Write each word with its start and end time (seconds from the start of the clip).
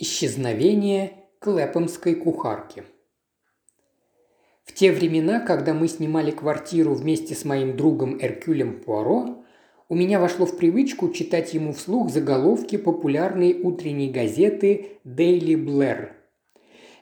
Исчезновение 0.00 1.24
Клэпомской 1.40 2.14
кухарки. 2.14 2.84
В 4.62 4.72
те 4.72 4.92
времена, 4.92 5.40
когда 5.40 5.74
мы 5.74 5.88
снимали 5.88 6.30
квартиру 6.30 6.94
вместе 6.94 7.34
с 7.34 7.44
моим 7.44 7.76
другом 7.76 8.16
Эркюлем 8.20 8.80
Пуаро, 8.80 9.42
у 9.88 9.96
меня 9.96 10.20
вошло 10.20 10.46
в 10.46 10.56
привычку 10.56 11.08
читать 11.08 11.52
ему 11.52 11.72
вслух 11.72 12.10
заголовки 12.10 12.76
популярной 12.76 13.60
утренней 13.60 14.08
газеты 14.08 15.00
«Дейли 15.02 15.56
Блэр». 15.56 16.14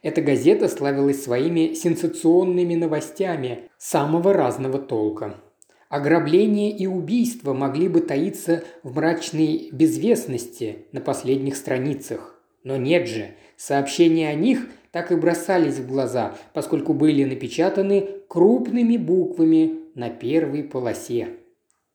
Эта 0.00 0.22
газета 0.22 0.66
славилась 0.66 1.22
своими 1.22 1.74
сенсационными 1.74 2.76
новостями 2.76 3.68
самого 3.76 4.32
разного 4.32 4.78
толка. 4.78 5.34
Ограбление 5.90 6.74
и 6.74 6.86
убийство 6.86 7.52
могли 7.52 7.88
бы 7.88 8.00
таиться 8.00 8.64
в 8.82 8.96
мрачной 8.96 9.68
безвестности 9.70 10.86
на 10.92 11.02
последних 11.02 11.56
страницах. 11.56 12.35
Но 12.66 12.76
нет 12.76 13.06
же, 13.06 13.28
сообщения 13.56 14.28
о 14.28 14.34
них 14.34 14.66
так 14.90 15.12
и 15.12 15.14
бросались 15.14 15.76
в 15.76 15.86
глаза, 15.86 16.36
поскольку 16.52 16.94
были 16.94 17.22
напечатаны 17.22 18.08
крупными 18.26 18.96
буквами 18.96 19.82
на 19.94 20.10
первой 20.10 20.64
полосе. 20.64 21.28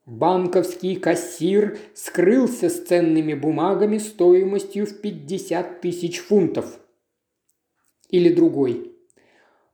Банковский 0.06 0.96
кассир 0.96 1.76
скрылся 1.92 2.70
с 2.70 2.84
ценными 2.86 3.34
бумагами 3.34 3.98
стоимостью 3.98 4.86
в 4.86 4.98
50 5.02 5.82
тысяч 5.82 6.20
фунтов. 6.20 6.80
Или 8.08 8.32
другой. 8.32 8.92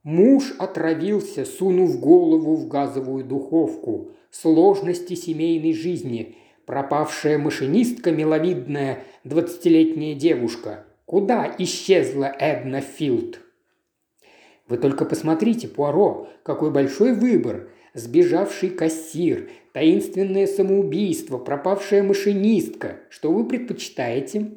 Муж 0.02 0.52
отравился, 0.58 1.44
сунув 1.44 2.00
голову 2.00 2.56
в 2.56 2.66
газовую 2.66 3.22
духовку. 3.22 4.10
Сложности 4.32 5.14
семейной 5.14 5.74
жизни. 5.74 6.34
Пропавшая 6.66 7.38
машинистка, 7.38 8.10
миловидная 8.10 9.04
двадцатилетняя 9.22 10.16
девушка. 10.16 10.84
Куда 11.08 11.50
исчезла 11.56 12.26
Эдна 12.38 12.82
Филд? 12.82 13.40
Вы 14.68 14.76
только 14.76 15.06
посмотрите, 15.06 15.66
Пуаро, 15.66 16.28
какой 16.42 16.70
большой 16.70 17.14
выбор. 17.14 17.70
Сбежавший 17.94 18.68
кассир, 18.68 19.48
таинственное 19.72 20.46
самоубийство, 20.46 21.38
пропавшая 21.38 22.02
машинистка. 22.02 22.98
Что 23.08 23.32
вы 23.32 23.46
предпочитаете? 23.46 24.50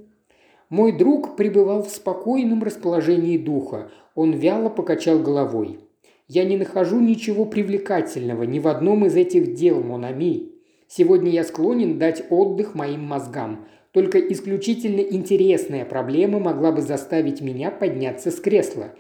Мой 0.68 0.92
друг 0.92 1.38
пребывал 1.38 1.84
в 1.84 1.90
спокойном 1.90 2.64
расположении 2.64 3.38
духа. 3.38 3.90
Он 4.14 4.34
вяло 4.34 4.68
покачал 4.68 5.20
головой. 5.20 5.80
Я 6.28 6.44
не 6.44 6.58
нахожу 6.58 7.00
ничего 7.00 7.46
привлекательного 7.46 8.44
ни 8.44 8.60
в 8.60 8.68
одном 8.68 9.06
из 9.06 9.16
этих 9.16 9.54
дел, 9.54 9.82
Монами. 9.82 10.50
Сегодня 10.90 11.32
я 11.32 11.46
склонен 11.46 11.98
дать 11.98 12.26
отдых 12.30 12.76
моим 12.76 13.04
мозгам. 13.04 13.66
Только 13.92 14.20
исключительно 14.20 15.02
интересная 15.02 15.84
проблема 15.86 16.40
могла 16.40 16.72
бы 16.72 16.82
заставить 16.82 17.42
меня 17.42 17.72
подняться 17.72 18.32
с 18.32 18.40
кресла. 18.40 18.96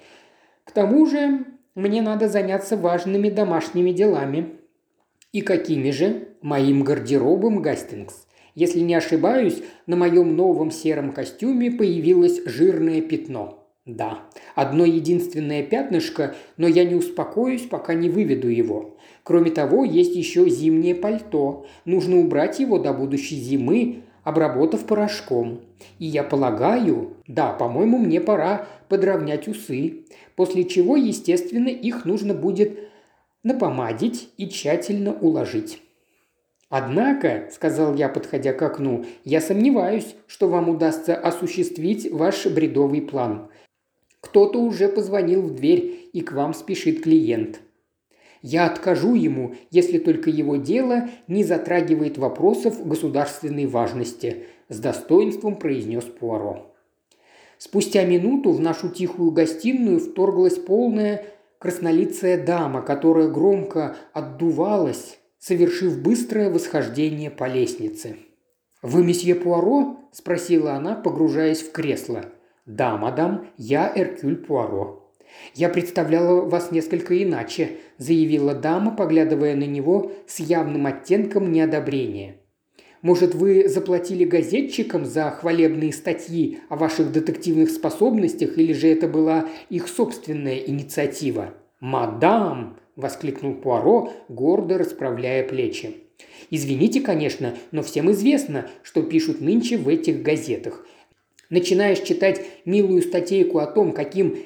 К 0.66 0.72
тому 0.72 1.06
же 1.06 1.45
мне 1.75 2.02
надо 2.02 2.28
заняться 2.28 2.75
важными 2.75 3.30
домашними 3.30 3.92
делами. 3.92 4.58
И 5.31 5.42
какими 5.42 5.92
же? 5.92 6.28
Моим 6.42 6.84
гардеробом, 6.84 7.62
Гастингс. 7.62 8.28
Если 8.53 8.81
не 8.81 8.95
ошибаюсь, 8.95 9.64
на 9.88 9.95
моем 9.95 10.36
новом 10.36 10.72
сером 10.72 11.14
костюме 11.14 11.72
появилось 11.72 12.42
жирное 12.45 13.02
пятно. 13.02 13.62
Да, 13.86 14.19
одно 14.56 14.86
единственное 14.86 15.64
пятнышко, 15.64 16.36
но 16.58 16.67
я 16.67 16.84
не 16.84 16.95
успокоюсь, 16.95 17.64
пока 17.64 17.94
не 17.94 18.09
выведу 18.09 18.47
его. 18.47 18.97
Кроме 19.23 19.50
того, 19.52 19.86
есть 19.86 20.16
еще 20.16 20.47
зимнее 20.50 20.94
пальто. 20.94 21.66
Нужно 21.86 22.19
убрать 22.19 22.59
его 22.59 22.78
до 22.78 22.94
будущей 22.94 23.38
зимы, 23.38 24.03
обработав 24.24 24.86
порошком. 24.86 25.62
И 26.00 26.06
я 26.06 26.24
полагаю, 26.24 27.14
да, 27.28 27.54
по-моему, 27.54 27.98
мне 27.98 28.22
пора 28.22 28.68
подровнять 28.90 29.48
усы, 29.48 30.06
после 30.36 30.64
чего, 30.64 30.96
естественно, 30.96 31.70
их 31.70 32.06
нужно 32.06 32.34
будет 32.34 32.78
напомадить 33.44 34.30
и 34.38 34.50
тщательно 34.50 35.14
уложить. 35.14 35.81
«Однако»,– 36.70 37.50
сказал 37.52 37.96
я, 37.96 38.08
подходя 38.08 38.54
к 38.54 38.62
окну,– 38.62 39.06
«я 39.26 39.42
сомневаюсь, 39.42 40.16
что 40.26 40.48
вам 40.48 40.70
удастся 40.70 41.16
осуществить 41.16 42.10
ваш 42.10 42.46
бредовый 42.46 43.02
план. 43.02 43.50
Кто-то 44.22 44.60
уже 44.62 44.88
позвонил 44.88 45.42
в 45.42 45.56
дверь, 45.56 46.10
и 46.14 46.22
к 46.22 46.31
вам 46.31 46.54
спешит 46.54 47.04
клиент. 47.04 47.60
Я 48.41 48.66
откажу 48.66 49.13
ему, 49.13 49.56
если 49.69 50.00
только 50.00 50.29
его 50.29 50.56
дело 50.56 51.09
не 51.28 51.44
затрагивает 51.44 52.18
вопросов 52.18 52.85
государственной 52.88 53.66
важности»,– 53.66 54.46
с 54.72 54.79
достоинством 54.79 55.57
произнес 55.57 56.06
Пуаро. 56.06 56.74
Спустя 57.57 58.06
минуту 58.06 58.51
в 58.51 58.62
нашу 58.62 58.90
тихую 58.90 59.31
гостиную 59.31 60.00
вторглась 60.00 60.57
полная 60.57 61.25
краснолицая 61.59 62.44
дама, 62.44 62.81
которая 62.81 63.28
громко 63.28 63.97
отдувалась, 64.13 65.19
совершив 65.38 66.01
быстрое 66.01 66.50
восхождение 66.50 67.30
по 67.30 67.50
лестнице. 67.50 68.16
«Вы 68.81 69.03
месье 69.03 69.35
Пуаро?»– 69.35 70.00
спросила 70.13 70.72
она, 70.74 70.96
погружаясь 70.96 71.62
в 71.62 71.72
кресло. 71.74 72.25
«Да, 72.66 72.97
мадам, 72.97 73.47
я 73.57 73.91
Эркюль 73.94 74.38
Пуаро», 74.38 75.01
«Я 75.53 75.69
представляла 75.69 76.41
вас 76.41 76.72
несколько 76.72 77.22
иначе»,– 77.22 77.78
заявила 78.01 78.56
дама, 78.56 78.95
поглядывая 78.95 79.56
на 79.56 79.66
него 79.66 80.12
с 80.25 80.39
явным 80.39 80.88
оттенком 80.88 81.51
неодобрения. 81.51 82.38
«Может, 83.03 83.35
вы 83.35 83.67
заплатили 83.67 84.25
газетчикам 84.25 85.06
за 85.06 85.29
хвалебные 85.29 85.94
статьи 85.94 86.59
о 86.69 86.78
ваших 86.78 87.12
детективных 87.12 87.69
способностях, 87.69 88.57
или 88.57 88.73
же 88.73 88.88
это 88.88 89.07
была 89.07 89.47
их 89.69 89.88
собственная 89.88 90.57
инициатива?» 90.57 91.53
«Мадам!»– 91.79 92.78
воскликнул 92.95 93.53
Пуаро, 93.53 94.12
гордо 94.29 94.79
расправляя 94.79 95.47
плечи. 95.47 95.97
«Извините, 96.50 97.01
конечно, 97.01 97.56
но 97.72 97.83
всем 97.83 98.12
известно, 98.12 98.68
что 98.81 99.03
пишут 99.03 99.41
нынче 99.41 99.78
в 99.78 99.88
этих 99.88 100.23
газетах. 100.23 100.85
Начинаешь 101.51 102.00
читать 102.00 102.41
милую 102.66 103.03
статейку 103.03 103.59
о 103.59 103.68
том, 103.68 103.91
каким 103.91 104.38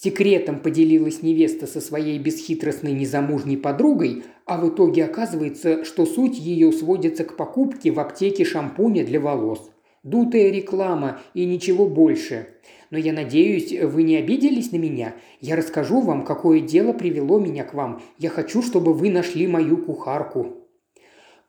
Секретом 0.00 0.60
поделилась 0.60 1.22
невеста 1.22 1.66
со 1.66 1.80
своей 1.80 2.20
бесхитростной 2.20 2.92
незамужней 2.92 3.56
подругой, 3.56 4.22
а 4.44 4.60
в 4.60 4.68
итоге 4.68 5.04
оказывается, 5.04 5.84
что 5.84 6.06
суть 6.06 6.38
ее 6.38 6.70
сводится 6.70 7.24
к 7.24 7.36
покупке 7.36 7.90
в 7.90 7.98
аптеке 7.98 8.44
шампуня 8.44 9.04
для 9.04 9.18
волос. 9.18 9.72
Дутая 10.04 10.52
реклама 10.52 11.20
и 11.34 11.44
ничего 11.44 11.88
больше. 11.88 12.46
Но 12.90 12.98
я 12.98 13.12
надеюсь, 13.12 13.72
вы 13.72 14.04
не 14.04 14.14
обиделись 14.14 14.70
на 14.70 14.76
меня. 14.76 15.16
Я 15.40 15.56
расскажу 15.56 16.00
вам, 16.00 16.24
какое 16.24 16.60
дело 16.60 16.92
привело 16.92 17.40
меня 17.40 17.64
к 17.64 17.74
вам. 17.74 18.00
Я 18.18 18.30
хочу, 18.30 18.62
чтобы 18.62 18.94
вы 18.94 19.10
нашли 19.10 19.48
мою 19.48 19.78
кухарку». 19.78 20.58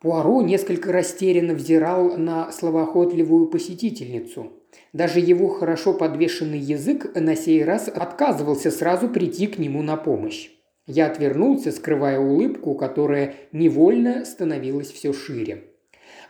Пуаро 0.01 0.41
несколько 0.41 0.91
растерянно 0.91 1.53
взирал 1.53 2.17
на 2.17 2.51
словоохотливую 2.51 3.45
посетительницу– 3.47 4.53
даже 4.93 5.19
его 5.19 5.47
хорошо 5.47 5.93
подвешенный 5.93 6.59
язык 6.59 7.15
на 7.15 7.35
сей 7.35 7.63
раз 7.63 7.87
отказывался 7.87 8.71
сразу 8.71 9.09
прийти 9.09 9.47
к 9.47 9.57
нему 9.59 9.81
на 9.81 9.97
помощь. 9.97 10.49
Я 10.87 11.05
отвернулся, 11.07 11.71
скрывая 11.71 12.19
улыбку, 12.19 12.73
которая 12.73 13.35
невольно 13.51 14.25
становилась 14.25 14.91
все 14.91 15.13
шире. 15.13 15.65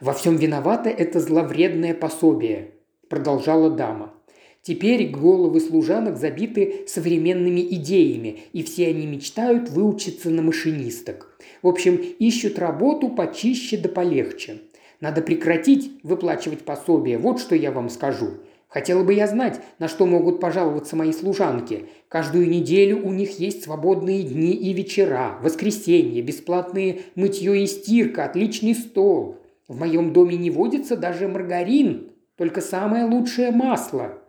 «Во 0.02 0.14
всем 0.14 0.36
виновато 0.36 0.90
это 0.90 1.20
зловредное 1.20 1.94
пособие»,– 1.94 2.72
продолжала 3.10 3.70
дама. 3.70 4.14
Теперь 4.62 5.08
головы 5.08 5.62
служанок 5.62 6.18
забиты 6.18 6.86
современными 6.88 7.62
идеями, 7.62 8.40
и 8.52 8.64
все 8.64 8.88
они 8.88 9.06
мечтают 9.06 9.70
выучиться 9.70 10.30
на 10.30 10.42
машинисток. 10.42 11.38
В 11.62 11.68
общем, 11.68 11.96
ищут 11.96 12.60
работу 12.60 13.10
почище 13.10 13.78
да 13.78 13.88
полегче. 13.88 14.60
Надо 15.02 15.22
прекратить 15.22 16.00
выплачивать 16.04 16.66
пособие, 16.66 17.18
вот 17.18 17.40
что 17.40 17.56
я 17.56 17.72
вам 17.72 17.90
скажу. 17.90 18.32
Хотела 18.68 19.04
бы 19.04 19.14
я 19.14 19.26
знать, 19.26 19.60
на 19.80 19.88
что 19.88 20.06
могут 20.06 20.40
пожаловаться 20.40 20.96
мои 20.96 21.12
служанки. 21.12 21.88
Каждую 22.08 22.48
неделю 22.48 23.04
у 23.04 23.12
них 23.12 23.40
есть 23.40 23.64
свободные 23.64 24.22
дни 24.22 24.54
и 24.54 24.74
вечера, 24.74 25.40
воскресенье, 25.42 26.22
бесплатные 26.22 27.02
мытье 27.16 27.64
и 27.64 27.66
стирка, 27.66 28.26
отличный 28.26 28.76
стол. 28.76 29.38
В 29.68 29.80
моем 29.80 30.14
доме 30.14 30.38
не 30.38 30.52
водится 30.52 30.96
даже 30.96 31.28
маргарин, 31.28 32.12
только 32.36 32.62
самое 32.62 33.06
лучшее 33.06 33.52
масло. 33.52 34.20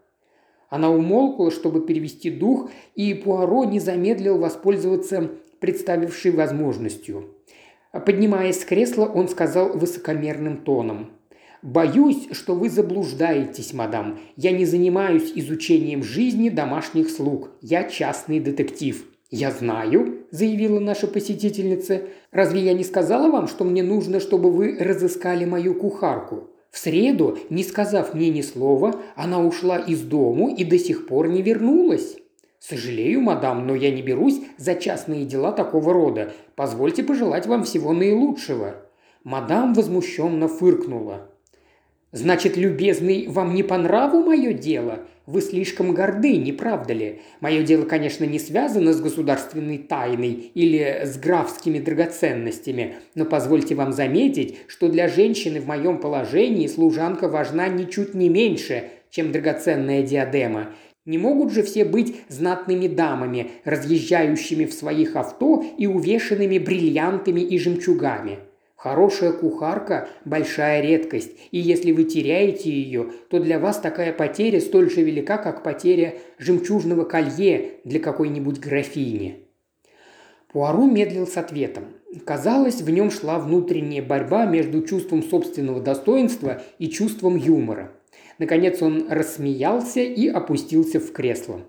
Она 0.71 0.89
умолкла, 0.91 1.51
чтобы 1.51 1.85
перевести 1.85 2.31
дух, 2.31 2.71
и 2.95 3.13
Пуаро 3.13 3.65
не 3.65 3.81
замедлил 3.81 4.39
воспользоваться 4.39 5.33
представившей 5.59 6.31
возможностью. 6.31 7.35
Поднимаясь 7.93 8.61
с 8.61 8.65
кресла, 8.65 9.07
он 9.07 9.29
сказал 9.29 9.77
высокомерным 9.77 10.59
тоном– 10.59 11.11
«Боюсь, 11.63 12.29
что 12.33 12.55
вы 12.55 12.71
заблуждаетесь, 12.71 13.75
мадам. 13.75 14.19
Я 14.35 14.53
не 14.53 14.65
занимаюсь 14.65 15.31
изучением 15.35 16.03
жизни 16.03 16.49
домашних 16.49 17.11
слуг. 17.11 17.51
Я 17.61 17.85
частный 17.85 18.41
детектив». 18.41 19.05
«Я 19.31 19.51
знаю»,– 19.51 20.25
заявила 20.31 20.81
наша 20.81 21.07
посетительница. 21.07 22.05
«Разве 22.33 22.63
я 22.63 22.73
не 22.73 22.83
сказала 22.83 23.31
вам, 23.31 23.47
что 23.47 23.65
мне 23.65 23.83
нужно, 23.83 24.21
чтобы 24.21 24.51
вы 24.51 24.79
разыскали 24.81 25.45
мою 25.45 25.75
кухарку? 25.75 26.49
В 26.71 26.79
среду, 26.79 27.39
не 27.51 27.63
сказав 27.63 28.15
мне 28.15 28.31
ни 28.31 28.41
слова, 28.41 28.97
она 29.15 29.45
ушла 29.45 29.79
из 29.79 30.01
дому 30.01 30.49
и 30.49 30.65
до 30.65 30.79
сих 30.79 31.07
пор 31.07 31.29
не 31.29 31.43
вернулась. 31.43 32.17
«Сожалею, 32.61 33.23
мадам, 33.23 33.67
но 33.67 33.75
я 33.75 33.91
не 33.91 34.03
берусь 34.03 34.41
за 34.59 34.75
частные 34.75 35.25
дела 35.25 35.51
такого 35.51 35.95
рода. 35.95 36.35
Позвольте 36.57 37.03
пожелать 37.03 37.47
вам 37.47 37.65
всего 37.65 37.93
наилучшего». 37.95 38.77
Мадам 39.25 39.73
возмущенно 39.73 40.47
фыркнула. 40.47 41.31
«Значит, 42.13 42.59
любезный, 42.59 43.29
вам 43.29 43.55
не 43.55 43.63
по 43.63 43.79
нраву 43.79 44.23
мое 44.23 44.53
дело? 44.53 45.07
Вы 45.25 45.41
слишком 45.41 45.95
горды, 45.95 46.37
не 46.37 46.53
правда 46.53 46.93
ли? 46.93 47.21
Мое 47.41 47.63
дело, 47.63 47.85
конечно, 47.85 48.25
не 48.25 48.39
связано 48.39 48.93
с 48.93 49.01
государственной 49.01 49.79
тайной 49.79 50.51
или 50.55 51.03
с 51.05 51.17
графскими 51.19 51.79
драгоценностями, 51.79 52.97
но 53.15 53.25
позвольте 53.25 53.75
вам 53.75 53.93
заметить, 53.93 54.59
что 54.67 54.89
для 54.89 55.09
женщины 55.09 55.61
в 55.61 55.67
моем 55.67 55.99
положении 55.99 56.67
служанка 56.67 57.29
важна 57.29 57.69
ничуть 57.69 58.13
не 58.13 58.29
меньше, 58.29 58.91
чем 59.11 59.31
драгоценная 59.31 60.03
диадема. 60.03 60.75
Не 61.07 61.17
могут 61.17 61.53
же 61.53 61.63
все 61.63 61.85
быть 61.85 62.17
знатными 62.29 62.87
дамами, 62.87 63.53
разъезжающими 63.65 64.67
в 64.67 64.75
своих 64.75 65.17
авто 65.17 65.65
и 65.79 65.87
увешанными 65.87 66.59
бриллиантами 66.59 67.41
и 67.41 67.59
жемчугами. 67.59 68.41
Хорошая 68.77 69.33
кухарка– 69.33 70.09
большая 70.25 70.81
редкость, 70.83 71.33
и 71.51 71.59
если 71.59 71.93
вы 71.93 72.05
теряете 72.05 72.71
ее, 72.71 73.13
то 73.29 73.39
для 73.39 73.59
вас 73.59 73.79
такая 73.79 74.13
потеря 74.13 74.59
столь 74.61 74.91
же 74.91 75.03
велика, 75.03 75.37
как 75.37 75.63
потеря 75.63 76.15
жемчужного 76.39 77.05
колье 77.05 77.73
для 77.85 78.01
какой-нибудь 78.01 78.59
графини. 78.59 79.47
Пуару 80.53 80.87
медлил 80.87 81.27
с 81.27 81.37
ответом. 81.37 81.85
Казалось, 82.25 82.81
в 82.81 82.91
нем 82.91 83.11
шла 83.11 83.39
внутренняя 83.39 84.03
борьба 84.03 84.47
между 84.47 84.83
чувством 84.83 85.23
собственного 85.23 85.81
достоинства 85.81 86.63
и 86.79 86.89
чувством 86.89 87.37
юмора. 87.37 87.93
Наконец 88.41 88.81
он 88.81 89.05
рассмеялся 89.11 90.01
и 90.01 90.27
опустился 90.27 90.99
в 90.99 91.13
кресло. 91.13 91.61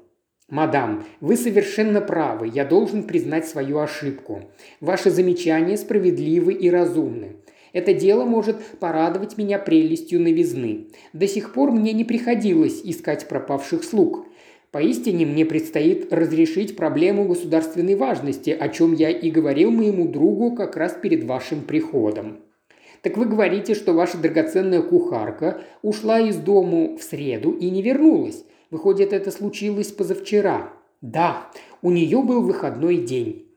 «Мадам, 0.49 1.03
вы 1.19 1.35
совершенно 1.35 1.99
правы, 1.99 2.49
я 2.53 2.63
должен 2.63 3.03
признать 3.03 3.45
свою 3.45 3.79
ошибку. 3.79 4.43
Ваши 4.79 5.11
замечания 5.11 5.75
справедливы 5.75 6.53
и 6.53 6.69
разумны. 6.69 7.35
Это 7.73 7.93
дело 7.93 8.23
может 8.23 8.55
порадовать 8.79 9.37
меня 9.37 9.59
прелестью 9.59 10.21
новизны. 10.21 10.87
До 11.11 11.27
сих 11.27 11.51
пор 11.51 11.71
мне 11.71 11.91
не 11.91 12.05
приходилось 12.05 12.79
искать 12.85 13.27
пропавших 13.27 13.83
слуг. 13.83 14.25
Поистине 14.71 15.25
мне 15.25 15.45
предстоит 15.45 16.13
разрешить 16.13 16.77
проблему 16.77 17.25
государственной 17.25 17.95
важности, 17.95 18.49
о 18.49 18.69
чем 18.69 18.93
я 18.93 19.09
и 19.09 19.29
говорил 19.29 19.71
моему 19.71 20.07
другу 20.07 20.55
как 20.55 20.77
раз 20.77 20.93
перед 20.93 21.25
вашим 21.25 21.63
приходом. 21.63 22.37
Так 23.01 23.17
вы 23.17 23.25
говорите, 23.25 23.73
что 23.73 23.93
ваша 23.93 24.17
драгоценная 24.17 24.81
кухарка 24.81 25.61
ушла 25.81 26.19
из 26.19 26.37
дому 26.37 26.97
в 26.97 27.03
среду 27.03 27.51
и 27.51 27.69
не 27.69 27.81
вернулась. 27.81 28.45
Выходит, 28.69 29.11
это 29.11 29.31
случилось 29.31 29.91
позавчера. 29.91 30.73
Да, 31.01 31.47
у 31.81 31.89
нее 31.89 32.21
был 32.21 32.41
выходной 32.43 32.97
день. 32.97 33.47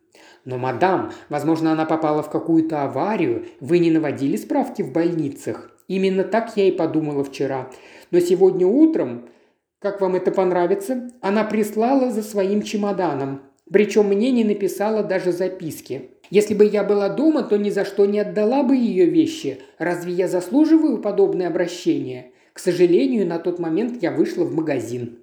Но, 0.47 0.59
мадам, 0.59 1.13
возможно, 1.29 1.73
она 1.73 1.85
попала 1.85 2.23
в 2.23 2.31
какую-то 2.31 2.85
аварию. 2.85 3.47
Вы 3.61 3.79
не 3.79 3.91
наводили 3.91 4.37
справки 4.37 4.83
в 4.83 4.93
больницах? 4.93 5.71
Именно 5.89 6.25
так 6.25 6.57
я 6.57 6.67
и 6.67 6.73
подумала 6.73 7.23
вчера. 7.23 7.71
Но 8.11 8.21
сегодня 8.21 8.67
утром, 8.67 9.29
как 9.79 10.01
вам 10.01 10.15
это 10.15 10.31
понравится, 10.33 11.11
она 11.21 11.45
прислала 11.45 12.11
за 12.11 12.23
своим 12.23 12.63
чемоданом. 12.63 13.43
Причем 13.71 14.07
мне 14.07 14.31
не 14.31 14.45
написала 14.45 15.03
даже 15.03 15.33
записки. 15.33 16.14
Если 16.31 16.55
бы 16.55 16.65
я 16.65 16.85
была 16.85 17.09
дома, 17.09 17.43
то 17.43 17.57
ни 17.57 17.71
за 17.71 17.85
что 17.85 18.07
не 18.07 18.19
отдала 18.19 18.63
бы 18.63 18.77
ее 18.77 19.07
вещи. 19.07 19.61
Разве 19.79 20.13
я 20.13 20.29
заслуживаю 20.29 20.99
подобное 20.99 21.49
обращение? 21.49 22.33
К 22.53 22.59
сожалению, 22.59 23.27
на 23.27 23.39
тот 23.39 23.59
момент 23.59 24.03
я 24.03 24.11
вышла 24.11 24.45
в 24.45 24.55
магазин. 24.55 25.19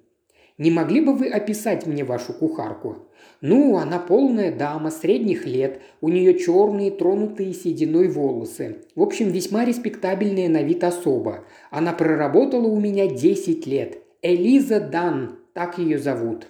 Не 0.58 0.70
могли 0.70 1.00
бы 1.00 1.14
вы 1.14 1.28
описать 1.28 1.86
мне 1.86 2.04
вашу 2.04 2.32
кухарку? 2.32 3.08
Ну, 3.40 3.76
она 3.78 3.98
полная 3.98 4.56
дама, 4.56 4.90
средних 4.90 5.46
лет, 5.46 5.80
у 6.00 6.08
нее 6.08 6.38
черные, 6.38 6.90
тронутые 6.90 7.54
сединой 7.54 8.08
волосы. 8.08 8.82
В 8.94 9.02
общем, 9.02 9.30
весьма 9.30 9.64
респектабельная 9.64 10.48
на 10.48 10.62
вид 10.62 10.84
особа. 10.84 11.44
Она 11.70 11.92
проработала 11.92 12.68
у 12.68 12.78
меня 12.78 13.08
10 13.08 13.66
лет. 13.66 13.98
Элиза 14.20 14.78
Дан, 14.78 15.38
так 15.54 15.78
ее 15.78 15.98
зовут. 15.98 16.46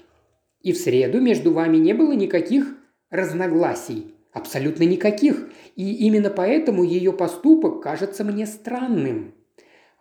И 0.61 0.73
в 0.73 0.77
среду 0.77 1.21
между 1.21 1.53
вами 1.53 1.79
не 1.79 1.95
было 1.95 2.13
никаких 2.13 2.77
разногласий. 3.11 4.12
Абсолютно 4.33 4.85
никаких. 4.85 5.49
И 5.77 6.07
именно 6.07 6.31
поэтому 6.31 6.83
ее 6.83 7.13
поступок 7.13 7.83
кажется 7.83 8.25
мне 8.25 8.47
странным. 8.47 9.35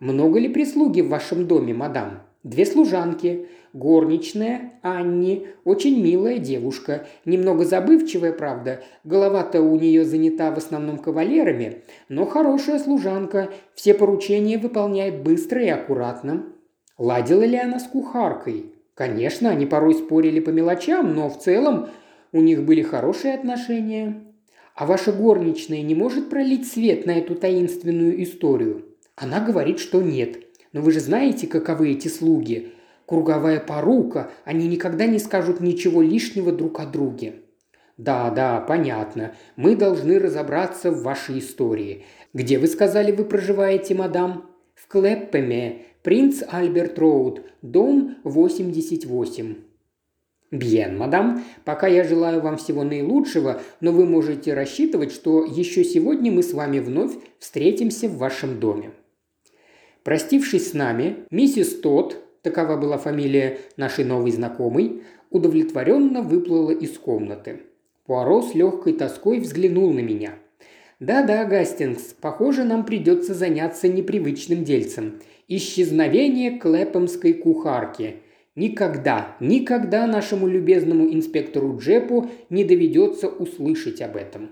«Много 0.00 0.40
ли 0.40 0.48
прислуги 0.48 1.00
в 1.00 1.08
вашем 1.08 1.46
доме, 1.46 1.74
мадам?» 1.74 2.22
«Две 2.42 2.66
служанки. 2.66 3.46
Горничная, 3.72 4.72
Анни, 4.82 5.46
очень 5.64 6.02
милая 6.02 6.38
девушка. 6.38 7.06
Немного 7.24 7.64
забывчивая, 7.64 8.32
правда. 8.32 8.82
Голова-то 9.04 9.62
у 9.62 9.78
нее 9.78 10.04
занята 10.04 10.50
в 10.50 10.58
основном 10.58 10.98
кавалерами, 10.98 11.82
но 12.08 12.26
хорошая 12.26 12.80
служанка. 12.80 13.50
Все 13.74 13.94
поручения 13.94 14.58
выполняет 14.58 15.22
быстро 15.22 15.62
и 15.62 15.68
аккуратно». 15.68 16.46
Ладила 16.98 17.42
ли 17.42 17.56
она 17.56 17.78
с 17.78 17.84
кухаркой? 17.84 18.72
Конечно, 18.94 19.50
они 19.50 19.66
порой 19.66 19.94
спорили 19.94 20.40
по 20.40 20.50
мелочам, 20.50 21.14
но 21.14 21.30
в 21.30 21.38
целом 21.38 21.88
у 22.32 22.40
них 22.40 22.64
были 22.64 22.82
хорошие 22.82 23.34
отношения. 23.34 24.24
А 24.74 24.86
ваша 24.86 25.12
горничная 25.12 25.82
не 25.82 25.94
может 25.94 26.30
пролить 26.30 26.70
свет 26.70 27.04
на 27.04 27.18
эту 27.18 27.34
таинственную 27.34 28.22
историю? 28.22 28.86
Она 29.16 29.40
говорит, 29.40 29.78
что 29.78 30.00
нет. 30.00 30.38
Но 30.72 30.80
вы 30.80 30.92
же 30.92 31.00
знаете, 31.00 31.46
каковы 31.46 31.90
эти 31.90 32.08
слуги. 32.08 32.72
Круговая 33.04 33.60
порука, 33.60 34.30
они 34.44 34.66
никогда 34.66 35.06
не 35.06 35.18
скажут 35.18 35.60
ничего 35.60 36.00
лишнего 36.00 36.50
друг 36.50 36.80
о 36.80 36.86
друге. 36.86 37.42
Да, 37.98 38.30
да, 38.30 38.60
понятно. 38.60 39.34
Мы 39.56 39.76
должны 39.76 40.18
разобраться 40.18 40.90
в 40.90 41.02
вашей 41.02 41.40
истории. 41.40 42.04
Где 42.32 42.58
вы 42.58 42.66
сказали, 42.66 43.12
вы 43.12 43.24
проживаете, 43.24 43.94
мадам? 43.94 44.50
В 44.74 44.88
Клеппеме, 44.88 45.82
принц 46.02 46.42
Альберт 46.48 46.98
Роуд, 46.98 47.42
дом 47.60 48.16
88. 48.24 49.71
Бьен, 50.52 50.98
мадам, 50.98 51.42
пока 51.64 51.86
я 51.86 52.04
желаю 52.04 52.42
вам 52.42 52.58
всего 52.58 52.84
наилучшего, 52.84 53.62
но 53.80 53.90
вы 53.90 54.04
можете 54.04 54.52
рассчитывать, 54.52 55.10
что 55.10 55.46
еще 55.46 55.82
сегодня 55.82 56.30
мы 56.30 56.42
с 56.42 56.52
вами 56.52 56.78
вновь 56.78 57.12
встретимся 57.38 58.06
в 58.06 58.18
вашем 58.18 58.60
доме. 58.60 58.90
Простившись 60.04 60.70
с 60.70 60.74
нами, 60.74 61.24
миссис 61.30 61.80
Тот, 61.80 62.18
такова 62.42 62.76
была 62.76 62.98
фамилия 62.98 63.60
нашей 63.78 64.04
новой 64.04 64.30
знакомой, 64.30 65.04
удовлетворенно 65.30 66.20
выплыла 66.20 66.72
из 66.72 66.98
комнаты. 66.98 67.62
Пуаро 68.04 68.42
с 68.42 68.54
легкой 68.54 68.92
тоской 68.92 69.40
взглянул 69.40 69.90
на 69.94 70.00
меня. 70.00 70.34
«Да-да, 71.00 71.46
Гастингс, 71.46 72.14
похоже, 72.20 72.64
нам 72.64 72.84
придется 72.84 73.32
заняться 73.32 73.88
непривычным 73.88 74.64
дельцем. 74.64 75.18
Исчезновение 75.48 76.58
клэпомской 76.58 77.32
кухарки. 77.32 78.16
Никогда, 78.54 79.36
никогда 79.40 80.06
нашему 80.06 80.46
любезному 80.46 81.12
инспектору 81.12 81.78
Джепу 81.78 82.30
не 82.50 82.64
доведется 82.64 83.28
услышать 83.28 84.00
об 84.02 84.16
этом». 84.16 84.50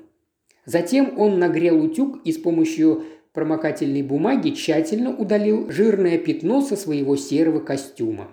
Затем 0.64 1.19
он 1.19 1.38
нагрел 1.38 1.83
утюг 1.83 2.21
и 2.25 2.33
с 2.33 2.38
помощью 2.38 3.04
промокательной 3.33 4.02
бумаги 4.02 4.50
тщательно 4.50 5.16
удалил 5.16 5.71
жирное 5.71 6.19
пятно 6.19 6.61
со 6.61 6.76
своего 6.76 7.16
серого 7.16 7.61
костюма. 7.61 8.28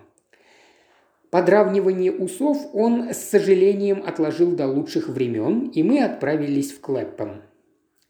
Подравнивание 1.30 2.10
усов 2.10 2.58
он 2.72 3.10
с 3.10 3.18
сожалением 3.18 4.02
отложил 4.06 4.52
до 4.52 4.66
лучших 4.66 5.08
времен, 5.08 5.68
и 5.74 5.82
мы 5.82 6.02
отправились 6.02 6.72
в 6.72 6.80
Клэппом. 6.80 7.42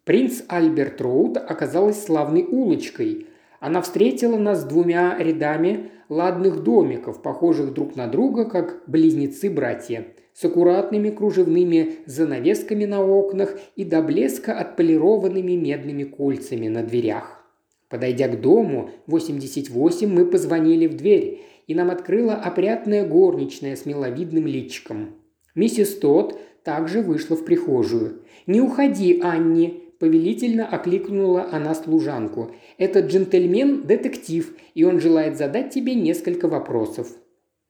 Принц 0.05 0.43
Альберт 0.49 1.01
Роуд 1.01 1.37
оказалась 1.37 2.03
славной 2.03 2.45
улочкой. 2.45 3.27
Она 3.61 3.83
встретила 3.83 4.39
нас 4.39 4.65
двумя 4.65 5.19
рядами 5.19 5.91
ладных 6.09 6.63
домиков, 6.63 7.23
похожих 7.23 7.75
друг 7.75 7.97
на 7.97 8.07
друга, 8.07 8.45
как 8.45 8.83
близнецы-братья– 8.87 10.07
с 10.39 10.45
аккуратными 10.45 11.11
кружевными 11.11 11.97
занавесками 12.07 12.85
на 12.85 13.05
окнах 13.05 13.59
и 13.75 13.85
до 13.85 14.01
блеска 14.03 14.57
отполированными 14.57 15.57
медными 15.57 16.05
кольцами 16.05 16.69
на 16.69 16.85
дверях. 16.85 17.45
Подойдя 17.89 18.29
к 18.29 18.41
дому 18.41 18.91
88, 19.09 20.09
мы 20.09 20.27
позвонили 20.27 20.87
в 20.87 20.97
дверь, 20.97 21.41
и 21.67 21.75
нам 21.75 21.91
открыла 21.91 22.35
опрятная 22.35 23.05
горничная 23.05 23.75
с 23.75 23.85
миловидным 23.85 24.47
личиком. 24.47 25.17
Миссис 25.57 25.97
Тот 25.97 26.39
также 26.63 27.03
вышла 27.03 27.35
в 27.35 27.45
прихожую. 27.45 28.23
«Не 28.47 28.61
уходи, 28.61 29.21
Анни!»– 29.21 29.83
повелительно 29.99 30.67
окликнула 30.67 31.49
она 31.51 31.75
служанку. 31.75 32.53
«Этот 32.79 33.07
джентльмен– 33.07 33.83
детектив, 33.87 34.55
и 34.75 34.85
он 34.85 35.01
желает 35.01 35.37
задать 35.37 35.71
тебе 35.71 35.95
несколько 35.95 36.49
вопросов». 36.49 37.09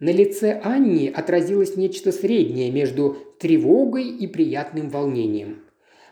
На 0.01 0.11
лице 0.11 0.61
Анни 0.63 1.09
отразилось 1.09 1.77
нечто 1.77 2.13
среднее 2.13 2.71
между 2.71 3.17
тревогой 3.41 4.09
и 4.09 4.27
приятным 4.27 4.91
волнением. 4.91 5.63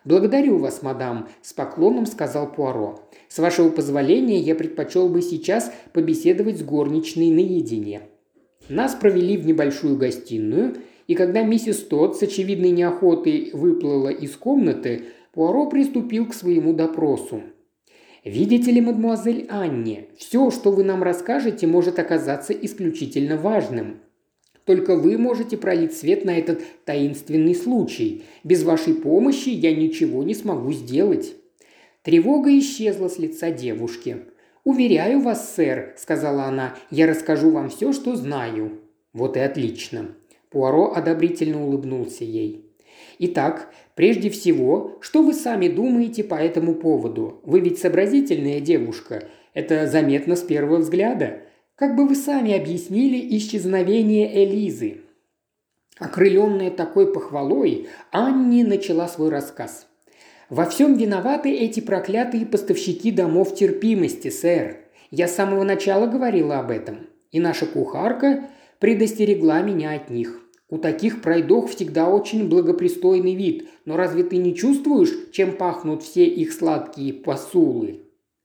«Благодарю 0.04 0.58
вас, 0.58 0.82
мадам»,– 0.82 1.28
с 1.42 1.52
поклоном 1.52 2.06
сказал 2.06 2.52
Пуаро. 2.52 3.00
«С 3.28 3.38
вашего 3.38 3.70
позволения 3.70 4.38
я 4.38 4.54
предпочел 4.54 5.08
бы 5.08 5.22
сейчас 5.22 5.72
побеседовать 5.92 6.58
с 6.58 6.62
горничной 6.62 7.30
наедине». 7.30 8.02
Нас 8.68 8.94
провели 8.94 9.36
в 9.36 9.46
небольшую 9.46 9.96
гостиную, 9.96 10.76
и 11.06 11.14
когда 11.14 11.42
миссис 11.42 11.78
Тодд 11.78 12.16
с 12.16 12.22
очевидной 12.22 12.70
неохотой 12.70 13.50
выплыла 13.52 14.08
из 14.08 14.36
комнаты, 14.36 15.04
Пуаро 15.36 15.66
приступил 15.66 16.24
к 16.24 16.32
своему 16.32 16.72
допросу. 16.72 17.42
«Видите 18.24 18.70
ли, 18.70 18.80
мадемуазель 18.80 19.46
Анне, 19.50 20.06
все, 20.16 20.50
что 20.50 20.72
вы 20.72 20.82
нам 20.82 21.02
расскажете, 21.02 21.66
может 21.66 21.98
оказаться 21.98 22.54
исключительно 22.54 23.36
важным. 23.36 23.98
Только 24.64 24.96
вы 24.96 25.18
можете 25.18 25.58
пролить 25.58 25.92
свет 25.92 26.24
на 26.24 26.38
этот 26.38 26.62
таинственный 26.86 27.54
случай. 27.54 28.24
Без 28.44 28.62
вашей 28.62 28.94
помощи 28.94 29.50
я 29.50 29.76
ничего 29.76 30.22
не 30.22 30.34
смогу 30.34 30.72
сделать». 30.72 31.34
Тревога 32.02 32.58
исчезла 32.58 33.08
с 33.08 33.18
лица 33.18 33.50
девушки. 33.50 34.22
«Уверяю 34.64 35.20
вас, 35.20 35.54
сэр»,– 35.54 35.94
сказала 35.98 36.44
она,– 36.44 36.76
«я 36.90 37.06
расскажу 37.06 37.50
вам 37.50 37.68
все, 37.68 37.92
что 37.92 38.16
знаю». 38.16 38.80
«Вот 39.12 39.36
и 39.36 39.40
отлично». 39.40 40.14
Пуаро 40.48 40.94
одобрительно 40.94 41.62
улыбнулся 41.62 42.24
ей. 42.24 42.66
Итак, 43.18 43.72
прежде 43.94 44.30
всего, 44.30 44.98
что 45.00 45.22
вы 45.22 45.32
сами 45.32 45.68
думаете 45.68 46.24
по 46.24 46.34
этому 46.34 46.74
поводу? 46.74 47.40
Вы 47.44 47.60
ведь 47.60 47.78
сообразительная 47.78 48.60
девушка. 48.60 49.24
Это 49.54 49.86
заметно 49.86 50.36
с 50.36 50.42
первого 50.42 50.78
взгляда. 50.78 51.40
Как 51.76 51.96
бы 51.96 52.06
вы 52.06 52.14
сами 52.14 52.54
объяснили 52.54 53.36
исчезновение 53.36 54.44
Элизы? 54.44 55.02
Окрыленная 55.98 56.70
такой 56.70 57.12
похвалой, 57.12 57.88
Анни 58.12 58.62
начала 58.62 59.08
свой 59.08 59.30
рассказ. 59.30 59.86
«Во 60.50 60.64
всем 60.66 60.96
виноваты 60.96 61.50
эти 61.50 61.80
проклятые 61.80 62.46
поставщики 62.46 63.10
домов 63.10 63.54
терпимости, 63.54 64.28
сэр. 64.28 64.78
Я 65.10 65.26
с 65.26 65.34
самого 65.34 65.64
начала 65.64 66.06
говорила 66.06 66.58
об 66.58 66.70
этом. 66.70 67.06
И 67.32 67.40
наша 67.40 67.66
кухарка 67.66 68.48
предостерегла 68.78 69.62
меня 69.62 69.92
от 69.94 70.10
них. 70.10 70.45
У 70.68 70.78
таких 70.78 71.22
пройдох 71.22 71.70
всегда 71.70 72.08
очень 72.08 72.48
благопристойный 72.48 73.34
вид, 73.34 73.68
но 73.84 73.96
разве 73.96 74.24
ты 74.24 74.36
не 74.38 74.54
чувствуешь, 74.54 75.12
чем 75.32 75.52
пахнут 75.52 76.02
все 76.02 76.26
их 76.26 76.52
сладкие 76.52 77.12
посулы?» 77.12 78.02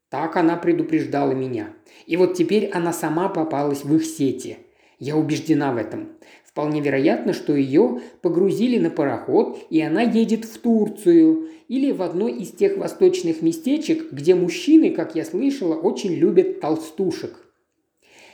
Так 0.08 0.36
она 0.36 0.56
предупреждала 0.56 1.32
меня. 1.32 1.70
И 2.06 2.18
вот 2.18 2.34
теперь 2.34 2.68
она 2.68 2.92
сама 2.92 3.30
попалась 3.30 3.82
в 3.82 3.96
их 3.96 4.04
сети. 4.04 4.58
Я 4.98 5.16
убеждена 5.16 5.72
в 5.72 5.78
этом. 5.78 6.10
Вполне 6.44 6.82
вероятно, 6.82 7.32
что 7.32 7.56
ее 7.56 8.02
погрузили 8.20 8.78
на 8.78 8.90
пароход, 8.90 9.58
и 9.70 9.80
она 9.80 10.02
едет 10.02 10.44
в 10.44 10.58
Турцию 10.58 11.48
или 11.66 11.92
в 11.92 12.02
одно 12.02 12.28
из 12.28 12.50
тех 12.50 12.76
восточных 12.76 13.40
местечек, 13.40 14.12
где 14.12 14.34
мужчины, 14.34 14.90
как 14.90 15.14
я 15.14 15.24
слышала, 15.24 15.76
очень 15.76 16.12
любят 16.12 16.60
толстушек. 16.60 17.51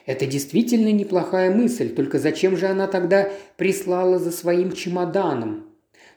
Это 0.08 0.24
действительно 0.24 0.90
неплохая 0.90 1.54
мысль, 1.54 1.94
только 1.94 2.18
зачем 2.18 2.56
же 2.56 2.66
она 2.66 2.86
тогда 2.86 3.28
прислала 3.58 4.18
за 4.18 4.30
своим 4.30 4.72
чемоданом? 4.72 5.66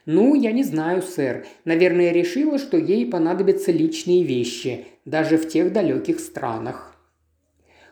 Ну, 0.06 0.34
я 0.34 0.50
не 0.52 0.64
знаю, 0.64 1.02
сэр. 1.02 1.44
Наверное, 1.66 2.10
решила, 2.10 2.56
что 2.56 2.78
ей 2.78 3.04
понадобятся 3.04 3.70
личные 3.70 4.22
вещи, 4.24 4.86
даже 5.04 5.36
в 5.36 5.46
тех 5.46 5.74
далеких 5.74 6.20
странах. 6.20 6.96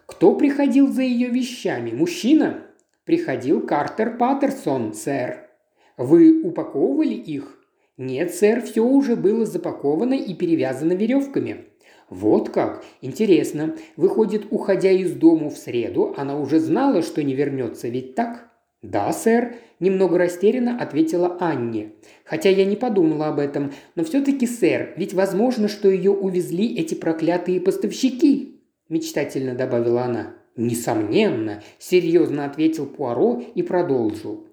Кто 0.06 0.34
приходил 0.34 0.88
за 0.90 1.02
ее 1.02 1.28
вещами? 1.28 1.90
Мужчина? 1.90 2.62
Приходил 3.04 3.60
Картер 3.60 4.16
Паттерсон, 4.16 4.94
сэр. 4.94 5.50
Вы 5.98 6.40
упаковывали 6.42 7.12
их? 7.12 7.62
Нет, 7.98 8.34
сэр, 8.34 8.62
все 8.62 8.82
уже 8.82 9.16
было 9.16 9.44
запаковано 9.44 10.14
и 10.14 10.32
перевязано 10.32 10.94
веревками. 10.94 11.66
«Вот 12.10 12.50
как? 12.50 12.84
Интересно. 13.00 13.76
Выходит, 13.96 14.48
уходя 14.50 14.90
из 14.90 15.12
дому 15.12 15.48
в 15.48 15.56
среду, 15.56 16.12
она 16.16 16.38
уже 16.38 16.58
знала, 16.58 17.02
что 17.02 17.22
не 17.22 17.34
вернется, 17.34 17.88
ведь 17.88 18.16
так?» 18.16 18.50
«Да, 18.82 19.12
сэр»,– 19.12 19.54
немного 19.80 20.18
растерянно 20.18 20.76
ответила 20.76 21.36
Анне. 21.38 21.92
«Хотя 22.24 22.48
я 22.48 22.64
не 22.64 22.76
подумала 22.76 23.28
об 23.28 23.38
этом. 23.38 23.72
Но 23.94 24.04
все-таки, 24.04 24.46
сэр, 24.46 24.94
ведь 24.96 25.14
возможно, 25.14 25.68
что 25.68 25.88
ее 25.88 26.10
увезли 26.10 26.74
эти 26.76 26.94
проклятые 26.94 27.60
поставщики»,– 27.60 28.60
мечтательно 28.88 29.54
добавила 29.54 30.02
она. 30.02 30.34
«Несомненно»,– 30.56 31.62
серьезно 31.78 32.44
ответил 32.44 32.86
Пуаро 32.86 33.42
и 33.54 33.62
продолжил. 33.62 34.46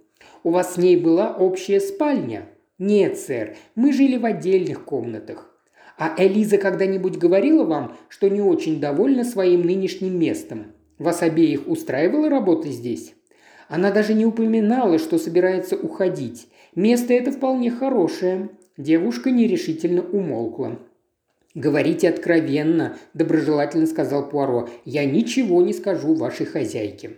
«У 0.43 0.51
вас 0.51 0.75
с 0.75 0.77
ней 0.77 0.95
была 0.97 1.35
общая 1.35 1.79
спальня?» 1.79 2.49
«Нет, 2.77 3.17
сэр, 3.17 3.55
мы 3.73 3.93
жили 3.93 4.17
в 4.17 4.25
отдельных 4.25 4.85
комнатах. 4.85 5.46
А 5.97 6.13
Элиза 6.17 6.57
когда-нибудь 6.57 7.17
говорила 7.17 7.63
вам, 7.63 7.97
что 8.07 8.29
не 8.29 8.39
очень 8.39 8.79
довольна 8.79 9.23
своим 9.23 9.63
нынешним 9.63 10.19
местом? 10.19 10.67
Вас 10.99 11.23
обеих 11.23 11.67
устраивала 11.67 12.29
работа 12.29 12.69
здесь? 12.69 13.15
Она 13.67 13.91
даже 13.91 14.13
не 14.13 14.25
упоминала, 14.25 14.99
что 14.99 15.17
собирается 15.17 15.75
уходить. 15.75 16.47
Место 16.75 17.13
это 17.13 17.31
вполне 17.31 17.71
хорошее. 17.71 18.49
Девушка 18.77 19.31
нерешительно 19.31 20.01
умолкла. 20.01 20.79
«Говорите 21.55 22.07
откровенно»,– 22.09 22.95
доброжелательно 23.15 23.87
сказал 23.87 24.29
Пуаро. 24.29 24.69
«Я 24.85 25.05
ничего 25.05 25.63
не 25.63 25.73
скажу 25.73 26.13
вашей 26.13 26.45
хозяйке». 26.45 27.13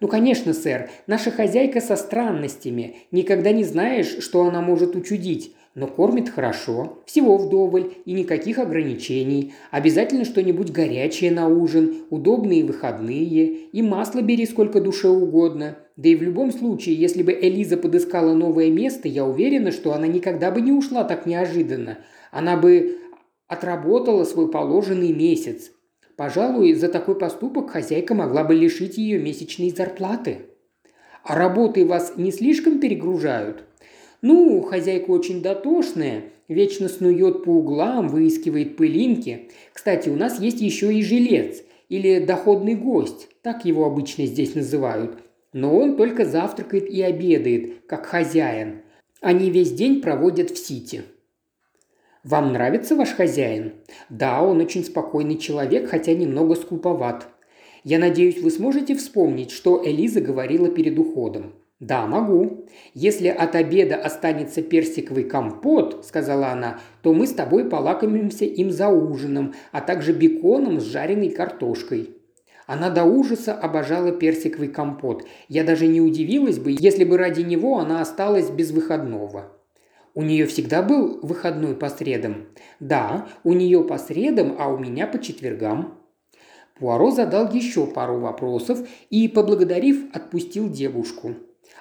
«Ну, 0.00 0.08
конечно, 0.08 0.54
сэр, 0.54 0.88
наша 1.06 1.30
хозяйка 1.30 1.82
со 1.82 1.96
странностями. 1.96 2.96
Никогда 3.10 3.52
не 3.52 3.64
знаешь, 3.64 4.20
что 4.20 4.42
она 4.46 4.62
может 4.62 4.96
учудить 4.96 5.54
но 5.78 5.86
кормит 5.86 6.28
хорошо, 6.28 6.98
всего 7.06 7.36
вдоволь 7.36 7.92
и 8.04 8.12
никаких 8.12 8.58
ограничений. 8.58 9.54
Обязательно 9.70 10.24
что-нибудь 10.24 10.72
горячее 10.72 11.30
на 11.30 11.46
ужин, 11.46 12.02
удобные 12.10 12.64
выходные, 12.64 13.46
и 13.46 13.80
масло 13.80 14.20
бери 14.20 14.44
сколько 14.44 14.80
душе 14.80 15.08
угодно. 15.08 15.78
Да 15.94 16.08
и 16.08 16.16
в 16.16 16.22
любом 16.22 16.50
случае, 16.50 16.96
если 16.96 17.22
бы 17.22 17.32
Элиза 17.32 17.76
подыскала 17.76 18.34
новое 18.34 18.70
место, 18.70 19.06
я 19.06 19.24
уверена, 19.24 19.70
что 19.70 19.92
она 19.92 20.08
никогда 20.08 20.50
бы 20.50 20.60
не 20.60 20.72
ушла 20.72 21.04
так 21.04 21.26
неожиданно. 21.26 21.98
Она 22.32 22.56
бы 22.56 22.98
отработала 23.46 24.24
свой 24.24 24.50
положенный 24.50 25.12
месяц. 25.12 25.70
Пожалуй, 26.16 26.74
за 26.74 26.88
такой 26.88 27.16
поступок 27.16 27.70
хозяйка 27.70 28.16
могла 28.16 28.42
бы 28.42 28.52
лишить 28.52 28.98
ее 28.98 29.20
месячной 29.20 29.70
зарплаты. 29.70 30.38
А 31.22 31.36
работы 31.36 31.86
вас 31.86 32.14
не 32.16 32.32
слишком 32.32 32.80
перегружают? 32.80 33.67
Ну, 34.20 34.62
хозяйка 34.62 35.10
очень 35.10 35.42
дотошная, 35.42 36.24
вечно 36.48 36.88
снует 36.88 37.44
по 37.44 37.50
углам, 37.50 38.08
выискивает 38.08 38.76
пылинки. 38.76 39.48
Кстати, 39.72 40.08
у 40.08 40.16
нас 40.16 40.40
есть 40.40 40.60
еще 40.60 40.92
и 40.92 41.02
жилец, 41.02 41.62
или 41.88 42.18
доходный 42.18 42.74
гость, 42.74 43.28
так 43.42 43.64
его 43.64 43.84
обычно 43.84 44.26
здесь 44.26 44.54
называют. 44.56 45.18
Но 45.52 45.76
он 45.76 45.96
только 45.96 46.24
завтракает 46.24 46.90
и 46.90 47.00
обедает, 47.00 47.86
как 47.86 48.06
хозяин. 48.06 48.82
Они 49.20 49.50
весь 49.50 49.72
день 49.72 50.02
проводят 50.02 50.50
в 50.50 50.58
Сити. 50.58 51.02
Вам 52.24 52.52
нравится 52.52 52.96
ваш 52.96 53.10
хозяин? 53.10 53.74
Да, 54.08 54.42
он 54.42 54.60
очень 54.60 54.84
спокойный 54.84 55.38
человек, 55.38 55.88
хотя 55.88 56.12
немного 56.12 56.56
скуповат. 56.56 57.28
Я 57.84 57.98
надеюсь, 57.98 58.42
вы 58.42 58.50
сможете 58.50 58.96
вспомнить, 58.96 59.52
что 59.52 59.80
Элиза 59.82 60.20
говорила 60.20 60.68
перед 60.68 60.98
уходом. 60.98 61.54
«Да, 61.80 62.06
могу. 62.06 62.66
Если 62.92 63.28
от 63.28 63.54
обеда 63.54 63.94
останется 63.94 64.62
персиковый 64.62 65.22
компот,— 65.22 66.04
сказала 66.08 66.48
она,— 66.48 66.80
то 67.02 67.14
мы 67.14 67.26
с 67.28 67.32
тобой 67.32 67.68
полакомимся 67.68 68.44
им 68.44 68.72
за 68.72 68.88
ужином, 68.88 69.54
а 69.70 69.80
также 69.80 70.12
беконом 70.12 70.80
с 70.80 70.84
жареной 70.84 71.30
картошкой». 71.30 72.16
Она 72.66 72.90
до 72.90 73.04
ужаса 73.04 73.54
обожала 73.54 74.10
персиковый 74.10 74.68
компот. 74.68 75.24
Я 75.48 75.64
даже 75.64 75.86
не 75.86 76.00
удивилась 76.00 76.58
бы, 76.58 76.76
если 76.78 77.04
бы 77.04 77.16
ради 77.16 77.40
него 77.42 77.78
она 77.78 78.02
осталась 78.02 78.50
без 78.50 78.72
выходного. 78.72 79.52
У 80.14 80.22
нее 80.22 80.46
всегда 80.46 80.82
был 80.82 81.20
выходной 81.22 81.76
по 81.76 81.88
средам. 81.88 82.48
Да, 82.80 83.28
у 83.44 83.52
нее 83.52 83.84
по 83.84 83.98
средам, 83.98 84.56
а 84.58 84.68
у 84.68 84.76
меня 84.76 85.06
по 85.06 85.18
четвергам. 85.18 85.94
Пуаро 86.78 87.10
задал 87.10 87.50
еще 87.52 87.86
пару 87.86 88.18
вопросов 88.18 88.86
и, 89.10 89.28
поблагодарив, 89.28 90.04
отпустил 90.12 90.68
девушку. 90.68 91.36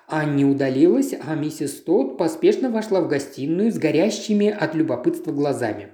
Анни 0.07 0.43
удалилась, 0.43 1.13
а 1.19 1.35
миссис 1.35 1.81
Тодд 1.81 2.17
поспешно 2.17 2.69
вошла 2.69 3.01
в 3.01 3.07
гостиную 3.07 3.71
с 3.71 3.77
горящими 3.77 4.49
от 4.49 4.73
любопытства 4.73 5.31
глазами. 5.31 5.89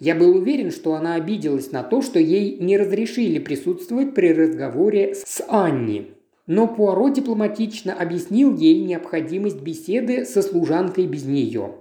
Я 0.00 0.14
был 0.14 0.36
уверен, 0.36 0.70
что 0.70 0.94
она 0.94 1.14
обиделась 1.14 1.72
на 1.72 1.82
то, 1.82 2.02
что 2.02 2.20
ей 2.20 2.58
не 2.58 2.76
разрешили 2.76 3.40
присутствовать 3.40 4.14
при 4.14 4.32
разговоре 4.32 5.14
с 5.14 5.42
Анни. 5.48 6.14
Но 6.46 6.68
Пуаро 6.68 7.08
дипломатично 7.08 7.92
объяснил 7.92 8.56
ей 8.56 8.84
необходимость 8.84 9.60
беседы 9.60 10.24
со 10.24 10.40
служанкой 10.40 11.06
без 11.06 11.24
нее. 11.24 11.74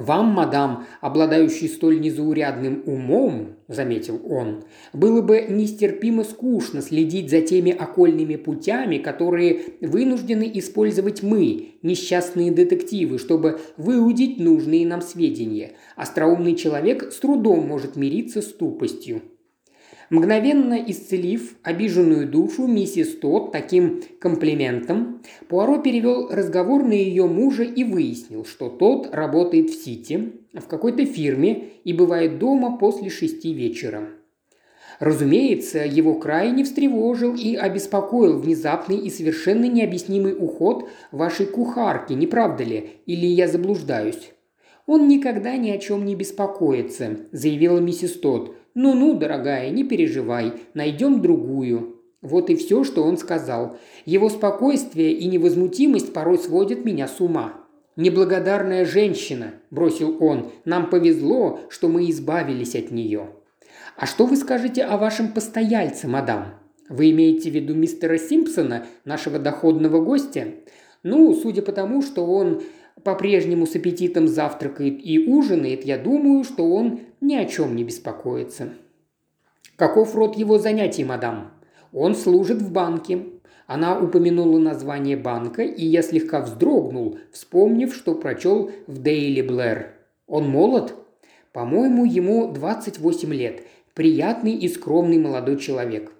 «Вам, 0.00 0.28
мадам, 0.28 0.86
обладающий 1.02 1.68
столь 1.68 2.00
незаурядным 2.00 2.82
умом,– 2.86 3.56
заметил 3.68 4.18
он,– 4.26 4.64
было 4.94 5.20
бы 5.20 5.44
нестерпимо 5.46 6.24
скучно 6.24 6.80
следить 6.80 7.28
за 7.28 7.42
теми 7.42 7.70
окольными 7.70 8.36
путями, 8.36 8.96
которые 8.96 9.60
вынуждены 9.82 10.50
использовать 10.54 11.22
мы, 11.22 11.74
несчастные 11.82 12.50
детективы, 12.50 13.18
чтобы 13.18 13.60
выудить 13.76 14.40
нужные 14.40 14.86
нам 14.86 15.02
сведения. 15.02 15.72
Остроумный 15.96 16.54
человек 16.54 17.12
с 17.12 17.16
трудом 17.16 17.68
может 17.68 17.94
мириться 17.96 18.40
с 18.40 18.46
тупостью. 18.46 19.20
Мгновенно 20.10 20.74
исцелив 20.74 21.54
обиженную 21.62 22.28
душу 22.28 22.66
миссис 22.66 23.14
Тот 23.14 23.52
таким 23.52 24.02
комплиментом, 24.18 25.22
Пуаро 25.48 25.78
перевел 25.78 26.28
разговор 26.28 26.82
на 26.82 26.94
ее 26.94 27.28
мужа 27.28 27.62
и 27.62 27.84
выяснил, 27.84 28.44
что 28.44 28.68
тот 28.70 29.14
работает 29.14 29.70
в 29.70 29.84
Сити, 29.84 30.32
в 30.52 30.66
какой-то 30.66 31.06
фирме 31.06 31.68
и 31.84 31.92
бывает 31.92 32.40
дома 32.40 32.76
после 32.76 33.08
шести 33.08 33.52
вечера. 33.52 34.08
Разумеется, 34.98 35.84
его 35.84 36.16
крайне 36.16 36.64
встревожил 36.64 37.36
и 37.36 37.54
обеспокоил 37.54 38.40
внезапный 38.40 38.98
и 38.98 39.10
совершенно 39.10 39.66
необъяснимый 39.66 40.34
уход 40.36 40.88
вашей 41.12 41.46
кухарки, 41.46 42.14
не 42.14 42.26
правда 42.26 42.64
ли? 42.64 42.90
Или 43.06 43.26
я 43.26 43.46
заблуждаюсь? 43.46 44.32
«Он 44.86 45.06
никогда 45.06 45.56
ни 45.56 45.70
о 45.70 45.78
чем 45.78 46.04
не 46.04 46.16
беспокоится»,– 46.16 47.16
заявила 47.32 47.78
миссис 47.78 48.18
Тот. 48.18 48.56
«Ну-ну, 48.74 49.18
дорогая, 49.18 49.70
не 49.70 49.84
переживай, 49.84 50.52
найдем 50.74 51.20
другую». 51.20 51.96
Вот 52.22 52.50
и 52.50 52.56
все, 52.56 52.84
что 52.84 53.02
он 53.02 53.16
сказал. 53.16 53.78
Его 54.04 54.28
спокойствие 54.28 55.12
и 55.12 55.26
невозмутимость 55.26 56.12
порой 56.12 56.38
сводят 56.38 56.84
меня 56.84 57.08
с 57.08 57.20
ума. 57.20 57.54
«Неблагодарная 57.96 58.84
женщина»,– 58.84 59.54
бросил 59.70 60.16
он,– 60.20 60.52
«нам 60.64 60.90
повезло, 60.90 61.60
что 61.70 61.88
мы 61.88 62.08
избавились 62.10 62.74
от 62.74 62.90
нее». 62.90 63.30
«А 63.96 64.06
что 64.06 64.26
вы 64.26 64.36
скажете 64.36 64.84
о 64.84 64.96
вашем 64.96 65.32
постояльце, 65.32 66.08
мадам? 66.08 66.54
Вы 66.88 67.10
имеете 67.10 67.50
в 67.50 67.54
виду 67.54 67.74
мистера 67.74 68.18
Симпсона, 68.18 68.86
нашего 69.04 69.38
доходного 69.38 70.02
гостя?» 70.02 70.46
«Ну, 71.02 71.34
судя 71.34 71.62
по 71.62 71.72
тому, 71.72 72.02
что 72.02 72.26
он 72.26 72.62
по-прежнему 73.04 73.66
с 73.66 73.74
аппетитом 73.76 74.28
завтракает 74.28 75.00
и 75.04 75.18
ужинает, 75.26 75.84
я 75.84 75.98
думаю, 75.98 76.44
что 76.44 76.68
он 76.68 77.00
ни 77.20 77.34
о 77.34 77.44
чем 77.44 77.76
не 77.76 77.84
беспокоится. 77.84 78.70
Каков 79.76 80.14
род 80.14 80.36
его 80.36 80.58
занятий, 80.58 81.04
мадам? 81.04 81.52
Он 81.92 82.14
служит 82.14 82.60
в 82.60 82.72
банке. 82.72 83.26
Она 83.66 83.98
упомянула 83.98 84.58
название 84.58 85.16
банка, 85.16 85.62
и 85.62 85.86
я 85.86 86.02
слегка 86.02 86.40
вздрогнул, 86.40 87.18
вспомнив, 87.32 87.94
что 87.94 88.14
прочел 88.14 88.70
в 88.86 88.98
Дейли 88.98 89.42
Блэр. 89.42 89.92
Он 90.26 90.48
молод? 90.48 90.94
По-моему, 91.52 92.04
ему 92.04 92.52
28 92.52 93.32
лет. 93.32 93.62
Приятный 93.94 94.52
и 94.54 94.68
скромный 94.68 95.18
молодой 95.18 95.56
человек. 95.56 96.12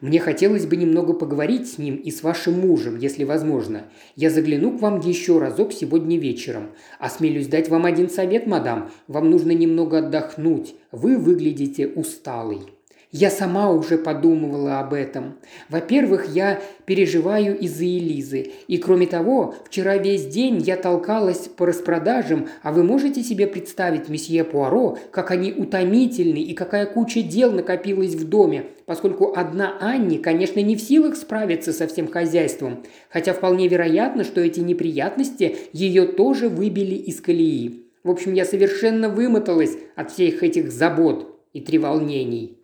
Мне 0.00 0.20
хотелось 0.20 0.66
бы 0.66 0.76
немного 0.76 1.14
поговорить 1.14 1.68
с 1.70 1.78
ним 1.78 1.96
и 1.96 2.10
с 2.10 2.22
вашим 2.22 2.60
мужем, 2.60 2.98
если 2.98 3.24
возможно. 3.24 3.84
Я 4.14 4.30
загляну 4.30 4.76
к 4.76 4.82
вам 4.82 5.00
еще 5.00 5.38
разок 5.38 5.72
сегодня 5.72 6.18
вечером. 6.18 6.70
Осмелюсь 6.98 7.48
дать 7.48 7.68
вам 7.68 7.86
один 7.86 8.10
совет, 8.10 8.46
мадам. 8.46 8.90
Вам 9.08 9.30
нужно 9.30 9.52
немного 9.52 9.98
отдохнуть. 9.98 10.74
Вы 10.92 11.16
выглядите 11.16 11.86
усталой. 11.86 12.75
Я 13.18 13.30
сама 13.30 13.70
уже 13.70 13.96
подумывала 13.96 14.78
об 14.78 14.92
этом. 14.92 15.38
Во-первых, 15.70 16.28
я 16.34 16.60
переживаю 16.84 17.58
из-за 17.58 17.86
Элизы. 17.86 18.50
И 18.68 18.76
кроме 18.76 19.06
того, 19.06 19.54
вчера 19.64 19.96
весь 19.96 20.26
день 20.26 20.58
я 20.58 20.76
толкалась 20.76 21.48
по 21.48 21.64
распродажам, 21.64 22.46
а 22.62 22.72
вы 22.72 22.84
можете 22.84 23.22
себе 23.22 23.46
представить, 23.46 24.10
месье 24.10 24.44
Пуаро, 24.44 24.98
как 25.12 25.30
они 25.30 25.50
утомительны 25.50 26.42
и 26.42 26.52
какая 26.52 26.84
куча 26.84 27.22
дел 27.22 27.52
накопилась 27.52 28.14
в 28.14 28.28
доме, 28.28 28.66
поскольку 28.84 29.32
одна 29.34 29.78
Анни, 29.80 30.18
конечно, 30.18 30.60
не 30.60 30.76
в 30.76 30.82
силах 30.82 31.16
справиться 31.16 31.72
со 31.72 31.86
всем 31.86 32.08
хозяйством, 32.08 32.82
хотя 33.08 33.32
вполне 33.32 33.66
вероятно, 33.66 34.24
что 34.24 34.42
эти 34.42 34.60
неприятности 34.60 35.56
ее 35.72 36.04
тоже 36.04 36.50
выбили 36.50 36.96
из 36.96 37.22
колеи. 37.22 37.86
В 38.04 38.10
общем, 38.10 38.34
я 38.34 38.44
совершенно 38.44 39.08
вымоталась 39.08 39.78
от 39.94 40.12
всех 40.12 40.42
этих 40.42 40.70
забот 40.70 41.34
и 41.54 41.62
треволнений. 41.62 42.55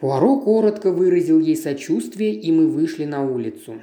Пуаро 0.00 0.40
коротко 0.40 0.90
выразил 0.90 1.38
ей 1.38 1.56
сочувствие, 1.56 2.32
и 2.32 2.50
мы 2.50 2.68
вышли 2.68 3.04
на 3.04 3.22
улицу. 3.22 3.82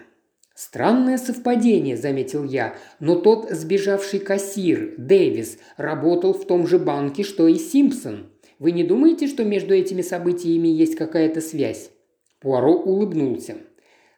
«Странное 0.56 1.20
совпадение»,– 1.20 1.96
заметил 1.98 2.44
я,– 2.44 2.76
«но 3.00 3.16
тот 3.16 3.52
сбежавший 3.52 4.20
кассир, 4.20 4.96
Дэвис, 4.98 5.60
работал 5.78 6.34
в 6.34 6.48
том 6.48 6.66
же 6.66 6.80
банке, 6.80 7.22
что 7.22 7.48
и 7.48 7.56
Симпсон. 7.56 8.32
Вы 8.58 8.72
не 8.72 8.84
думаете, 8.84 9.28
что 9.28 9.46
между 9.46 9.76
этими 9.76 10.02
событиями 10.02 10.68
есть 10.68 10.96
какая-то 10.96 11.40
связь?» 11.42 11.92
Пуаро 12.40 12.74
улыбнулся. 12.74 13.58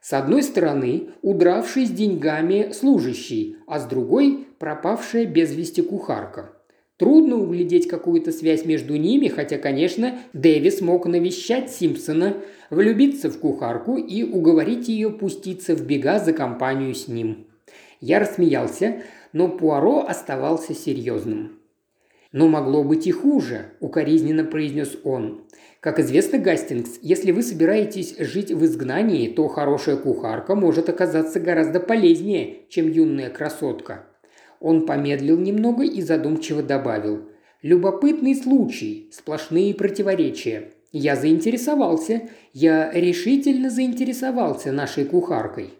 С 0.01 0.13
одной 0.13 0.43
стороны, 0.43 1.09
удравший 1.21 1.85
с 1.85 1.89
деньгами 1.89 2.71
служащий, 2.71 3.57
а 3.67 3.79
с 3.79 3.85
другой– 3.85 4.47
пропавшая 4.59 5.25
без 5.25 5.53
вести 5.53 5.81
кухарка. 5.81 6.53
Трудно 6.99 7.38
углядеть 7.38 7.88
какую-то 7.88 8.33
связь 8.33 8.65
между 8.65 8.97
ними, 8.97 9.29
хотя, 9.29 9.57
конечно, 9.57 10.19
Дэвис 10.33 10.81
мог 10.81 11.05
навещать 11.05 11.71
Симпсона, 11.71 12.35
влюбиться 12.69 13.29
в 13.29 13.39
кухарку 13.39 13.95
и 13.95 14.23
уговорить 14.23 14.89
ее 14.89 15.09
пуститься 15.09 15.75
в 15.75 15.85
бега 15.85 16.19
за 16.19 16.33
компанию 16.33 16.93
с 16.93 17.07
ним. 17.07 17.47
Я 18.01 18.19
рассмеялся, 18.19 19.01
но 19.31 19.47
Пуаро 19.47 20.05
оставался 20.05 20.73
серьезным. 20.73 21.59
«Но 22.33 22.49
могло 22.49 22.83
быть 22.83 23.07
и 23.07 23.12
хуже»,– 23.12 23.71
укоризненно 23.79 24.43
произнес 24.43 24.97
он. 25.05 25.45
«Как 25.79 25.99
известно, 25.99 26.38
Гастингс, 26.38 26.99
если 27.01 27.31
вы 27.31 27.43
собираетесь 27.43 28.17
жить 28.19 28.51
в 28.51 28.65
изгнании, 28.65 29.29
то 29.29 29.47
хорошая 29.47 29.95
кухарка 29.95 30.53
может 30.53 30.89
оказаться 30.89 31.39
гораздо 31.39 31.79
полезнее, 31.79 32.57
чем 32.67 32.91
юная 32.91 33.29
красотка. 33.29 34.08
Он 34.59 34.85
помедлил 34.85 35.37
немного 35.37 35.83
и 35.83 36.01
задумчиво 36.01 36.61
добавил. 36.61 37.29
«Любопытный 37.61 38.35
случай, 38.35 39.09
сплошные 39.11 39.73
противоречия. 39.73 40.71
Я 40.91 41.15
заинтересовался, 41.15 42.29
я 42.53 42.91
решительно 42.91 43.69
заинтересовался 43.69 44.71
нашей 44.71 45.05
кухаркой». 45.05 45.71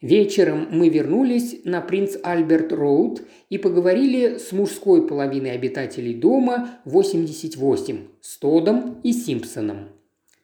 Вечером 0.00 0.68
мы 0.70 0.90
вернулись 0.90 1.60
на 1.64 1.80
Принц 1.80 2.16
Альберт 2.22 2.72
Роуд 2.72 3.22
и 3.50 3.58
поговорили 3.58 4.38
с 4.38 4.52
мужской 4.52 5.04
половиной 5.04 5.52
обитателей 5.52 6.14
дома 6.14 6.78
88, 6.84 7.98
с 8.20 8.38
Тодом 8.38 9.00
и 9.02 9.12
Симпсоном. 9.12 9.88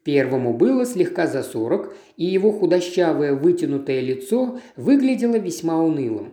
Первому 0.03 0.55
было 0.55 0.85
слегка 0.85 1.29
за 1.29 1.45
сорок, 1.45 1.97
и 2.17 2.25
его 2.25 2.51
худощавое 2.51 3.35
вытянутое 3.35 4.01
лицо 4.01 4.59
выглядело 4.77 5.37
весьма 5.37 5.81
унылым. 5.81 6.33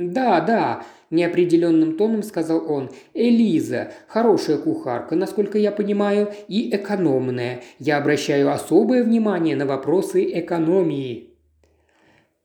«Да, 0.00 0.40
да»,– 0.40 0.82
неопределенным 1.10 1.98
тоном 1.98 2.22
сказал 2.22 2.64
он. 2.72 2.88
«Элиза, 3.12 3.92
хорошая 4.08 4.56
кухарка, 4.56 5.14
насколько 5.14 5.58
я 5.58 5.70
понимаю, 5.70 6.32
и 6.48 6.74
экономная. 6.74 7.62
Я 7.78 7.98
обращаю 7.98 8.50
особое 8.50 9.04
внимание 9.04 9.54
на 9.56 9.66
вопросы 9.66 10.24
экономии». 10.40 11.34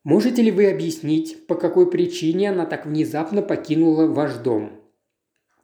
«Можете 0.04 0.42
ли 0.42 0.52
вы 0.52 0.70
объяснить, 0.70 1.48
по 1.48 1.56
какой 1.56 1.90
причине 1.90 2.52
она 2.52 2.66
так 2.66 2.86
внезапно 2.86 3.42
покинула 3.42 4.06
ваш 4.06 4.34
дом?» 4.36 4.72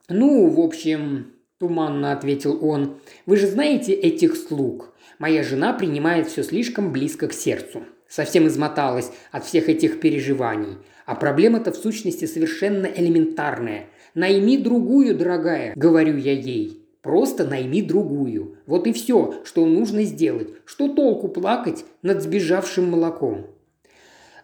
«Ну, 0.08 0.48
в 0.48 0.60
общем»,– 0.60 1.34
туманно 1.58 2.12
ответил 2.12 2.58
он,– 2.64 2.96
«вы 3.26 3.36
же 3.36 3.46
знаете 3.46 3.92
этих 3.92 4.34
слуг. 4.36 4.94
Моя 5.18 5.42
жена 5.42 5.72
принимает 5.72 6.28
все 6.28 6.42
слишком 6.42 6.92
близко 6.92 7.28
к 7.28 7.32
сердцу. 7.32 7.82
Совсем 8.08 8.46
измоталась 8.46 9.10
от 9.30 9.44
всех 9.44 9.68
этих 9.68 10.00
переживаний. 10.00 10.78
А 11.06 11.14
проблема-то 11.14 11.72
в 11.72 11.76
сущности 11.76 12.26
совершенно 12.26 12.86
элементарная. 12.86 13.86
Найми 14.14 14.58
другую, 14.58 15.16
дорогая, 15.16 15.72
говорю 15.76 16.16
я 16.16 16.32
ей. 16.32 16.86
Просто 17.00 17.44
найми 17.44 17.82
другую. 17.82 18.58
Вот 18.66 18.86
и 18.86 18.92
все, 18.92 19.42
что 19.44 19.66
нужно 19.66 20.04
сделать. 20.04 20.50
Что 20.64 20.88
толку 20.88 21.28
плакать 21.28 21.84
над 22.02 22.22
сбежавшим 22.22 22.90
молоком? 22.90 23.46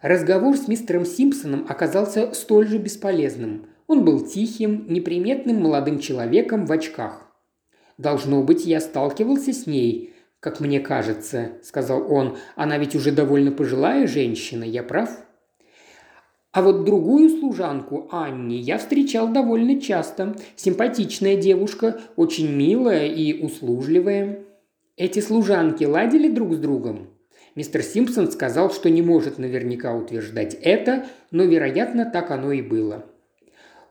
Разговор 0.01 0.57
с 0.57 0.67
мистером 0.67 1.05
Симпсоном 1.05 1.65
оказался 1.67 2.33
столь 2.33 2.67
же 2.67 2.77
бесполезным. 2.77 3.67
Он 3.87 4.05
был 4.05 4.25
тихим, 4.25 4.85
неприметным 4.87 5.61
молодым 5.61 5.99
человеком 5.99 6.65
в 6.65 6.71
очках. 6.71 7.25
«Должно 7.97 8.43
быть, 8.43 8.65
я 8.65 8.79
сталкивался 8.79 9.51
с 9.51 9.67
ней, 9.67 10.08
как 10.39 10.59
мне 10.59 10.79
кажется»,– 10.79 11.53
сказал 11.63 12.11
он. 12.11 12.37
«Она 12.55 12.77
ведь 12.77 12.95
уже 12.95 13.11
довольно 13.11 13.51
пожилая 13.51 14.07
женщина, 14.07 14.63
я 14.63 14.83
прав?» 14.83 15.09
А 16.51 16.63
вот 16.63 16.83
другую 16.83 17.29
служанку, 17.29 18.07
Анни, 18.11 18.55
я 18.55 18.79
встречал 18.79 19.31
довольно 19.31 19.79
часто. 19.79 20.35
Симпатичная 20.55 21.35
девушка, 21.35 22.01
очень 22.15 22.51
милая 22.51 23.05
и 23.05 23.43
услужливая. 23.43 24.45
Эти 24.97 25.19
служанки 25.19 25.83
ладили 25.83 26.27
друг 26.27 26.55
с 26.55 26.57
другом? 26.57 27.11
Мистер 27.53 27.83
Симпсон 27.83 28.31
сказал, 28.31 28.71
что 28.71 28.89
не 28.89 29.03
может 29.03 29.37
наверняка 29.37 29.93
утверждать 29.93 30.55
это, 30.55 31.05
но, 31.29 31.43
вероятно, 31.43 32.09
так 32.09 32.31
оно 32.31 32.51
и 32.51 32.63
было. 32.63 33.05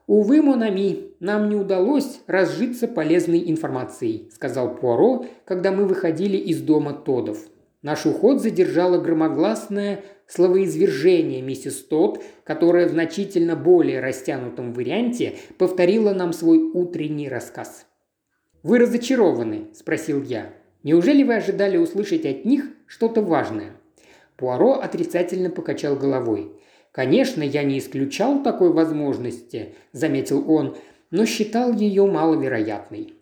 «Увы, 0.09 0.40
Монами, 0.40 1.11
нам 1.21 1.51
не 1.51 1.55
удалось 1.55 2.23
разжиться 2.27 2.88
полезной 2.88 3.51
информацией»,– 3.51 4.31
сказал 4.33 4.75
Пуаро, 4.75 5.27
когда 5.44 5.71
мы 5.71 5.85
выходили 5.85 6.38
из 6.38 6.62
дома 6.62 6.94
Тодов. 6.94 7.38
Наш 7.83 8.07
уход 8.07 8.40
задержало 8.40 8.97
громогласное 8.97 10.03
словоизвержение 10.27 11.42
миссис 11.42 11.85
Тод, 11.85 12.25
которая 12.44 12.88
в 12.88 12.92
значительно 12.92 13.55
более 13.55 14.01
растянутом 14.01 14.73
варианте 14.73 15.35
повторила 15.59 16.14
нам 16.14 16.33
свой 16.33 16.59
утренний 16.59 17.29
рассказ. 17.29 17.85
«Вы 18.62 18.79
разочарованы?»– 18.79 19.66
спросил 19.75 20.23
я. 20.23 20.55
«Неужели 20.85 21.23
вы 21.23 21.35
ожидали 21.35 21.77
услышать 21.77 22.25
от 22.25 22.47
них 22.47 22.64
что-то 22.87 23.21
важное?» 23.21 23.73
Пуаро 24.38 24.81
отрицательно 24.81 25.51
покачал 25.51 25.97
головой. 25.97 26.59
«Конечно, 26.92 27.42
я 27.42 27.62
не 27.62 27.79
исключал 27.79 28.42
такой 28.42 28.72
возможности»,– 28.72 29.74
заметил 29.92 30.51
он,– 30.51 30.77
«но 31.11 31.27
считал 31.27 31.72
ее 31.72 32.07
маловероятной». 32.07 33.14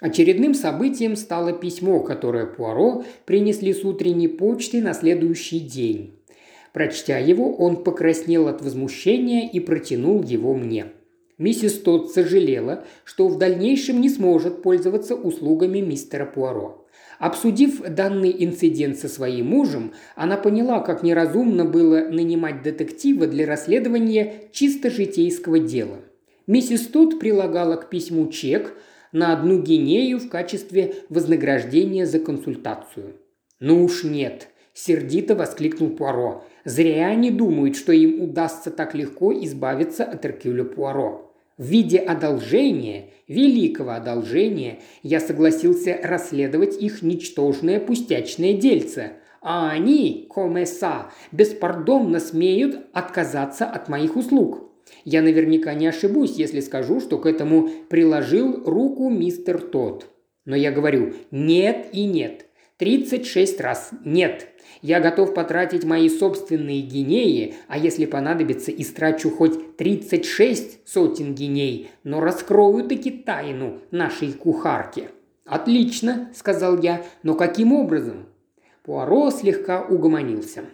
Очередным 0.00 0.52
событием 0.54 1.16
стало 1.16 1.52
письмо, 1.52 2.00
которое 2.00 2.46
Пуаро 2.46 3.04
принесли 3.24 3.72
с 3.72 3.82
утренней 3.84 4.28
почты 4.28 4.82
на 4.82 4.92
следующий 4.92 5.60
день. 5.60 6.18
Прочтя 6.74 7.16
его, 7.18 7.54
он 7.54 7.82
покраснел 7.82 8.48
от 8.48 8.60
возмущения 8.60 9.48
и 9.48 9.60
протянул 9.60 10.22
его 10.22 10.54
мне. 10.54 10.92
Миссис 11.38 11.80
Тодд 11.80 12.10
сожалела, 12.10 12.84
что 13.04 13.28
в 13.28 13.38
дальнейшем 13.38 14.00
не 14.00 14.10
сможет 14.10 14.62
пользоваться 14.62 15.14
услугами 15.14 15.80
мистера 15.80 16.26
Пуаро. 16.26 16.85
Обсудив 17.18 17.80
данный 17.80 18.34
инцидент 18.44 18.98
со 18.98 19.08
своим 19.08 19.46
мужем, 19.46 19.92
она 20.16 20.36
поняла, 20.36 20.80
как 20.80 21.02
неразумно 21.02 21.64
было 21.64 22.08
нанимать 22.08 22.62
детектива 22.62 23.26
для 23.26 23.46
расследования 23.46 24.50
чисто 24.52 24.90
житейского 24.90 25.58
дела. 25.58 26.00
Миссис 26.46 26.86
Тот 26.86 27.18
прилагала 27.18 27.76
к 27.76 27.88
письму 27.88 28.28
чек 28.28 28.74
на 29.12 29.32
одну 29.32 29.60
гинею 29.62 30.18
в 30.18 30.28
качестве 30.28 30.94
вознаграждения 31.08 32.06
за 32.06 32.20
консультацию. 32.20 33.16
«Ну 33.60 33.82
уж 33.82 34.04
нет»,– 34.04 34.48
сердито 34.74 35.34
воскликнул 35.34 35.90
Пуаро. 35.90 36.44
«Зря 36.64 37.06
они 37.08 37.30
думают, 37.30 37.76
что 37.76 37.92
им 37.92 38.20
удастся 38.20 38.70
так 38.70 38.94
легко 38.94 39.32
избавиться 39.32 40.04
от 40.04 40.26
Эркюля 40.26 40.64
Пуаро. 40.64 41.25
В 41.58 41.64
виде 41.64 41.98
одолжения, 41.98 43.10
великого 43.28 43.92
одолжения, 43.92 44.80
я 45.02 45.20
согласился 45.20 45.98
расследовать 46.02 46.80
их 46.82 47.00
ничтожное 47.00 47.80
пустячное 47.80 48.52
дельце, 48.52 49.14
а 49.40 49.70
они, 49.70 50.26
комеса, 50.28 51.10
беспардонно 51.32 52.20
смеют 52.20 52.86
отказаться 52.92 53.64
от 53.64 53.88
моих 53.88 54.16
услуг. 54.16 54.70
Я 55.04 55.22
наверняка 55.22 55.72
не 55.72 55.86
ошибусь, 55.86 56.36
если 56.36 56.60
скажу, 56.60 57.00
что 57.00 57.18
к 57.18 57.26
этому 57.26 57.70
приложил 57.88 58.64
руку 58.64 59.08
мистер 59.08 59.58
Тот. 59.60 60.10
Но 60.44 60.54
я 60.54 60.70
говорю 60.70 61.14
«нет» 61.30 61.88
и 61.92 62.04
«нет». 62.04 62.45
36 62.78 63.60
раз 63.60 63.90
«нет». 64.04 64.48
Я 64.82 65.00
готов 65.00 65.32
потратить 65.32 65.84
мои 65.84 66.08
собственные 66.08 66.82
гинеи, 66.82 67.54
а 67.66 67.78
если 67.78 68.04
понадобится, 68.04 68.70
истрачу 68.70 69.30
хоть 69.30 69.76
36 69.76 70.86
сотен 70.86 71.34
гиней, 71.34 71.90
но 72.04 72.20
раскрою 72.20 72.86
таки 72.86 73.10
тайну 73.10 73.80
нашей 73.90 74.32
кухарки». 74.32 75.08
«Отлично»,– 75.46 76.30
сказал 76.34 76.80
я,– 76.82 77.04
«но 77.22 77.34
каким 77.34 77.72
образом?» 77.72 78.26
Пуаро 78.82 79.30
слегка 79.30 79.82
угомонился. 79.82 80.64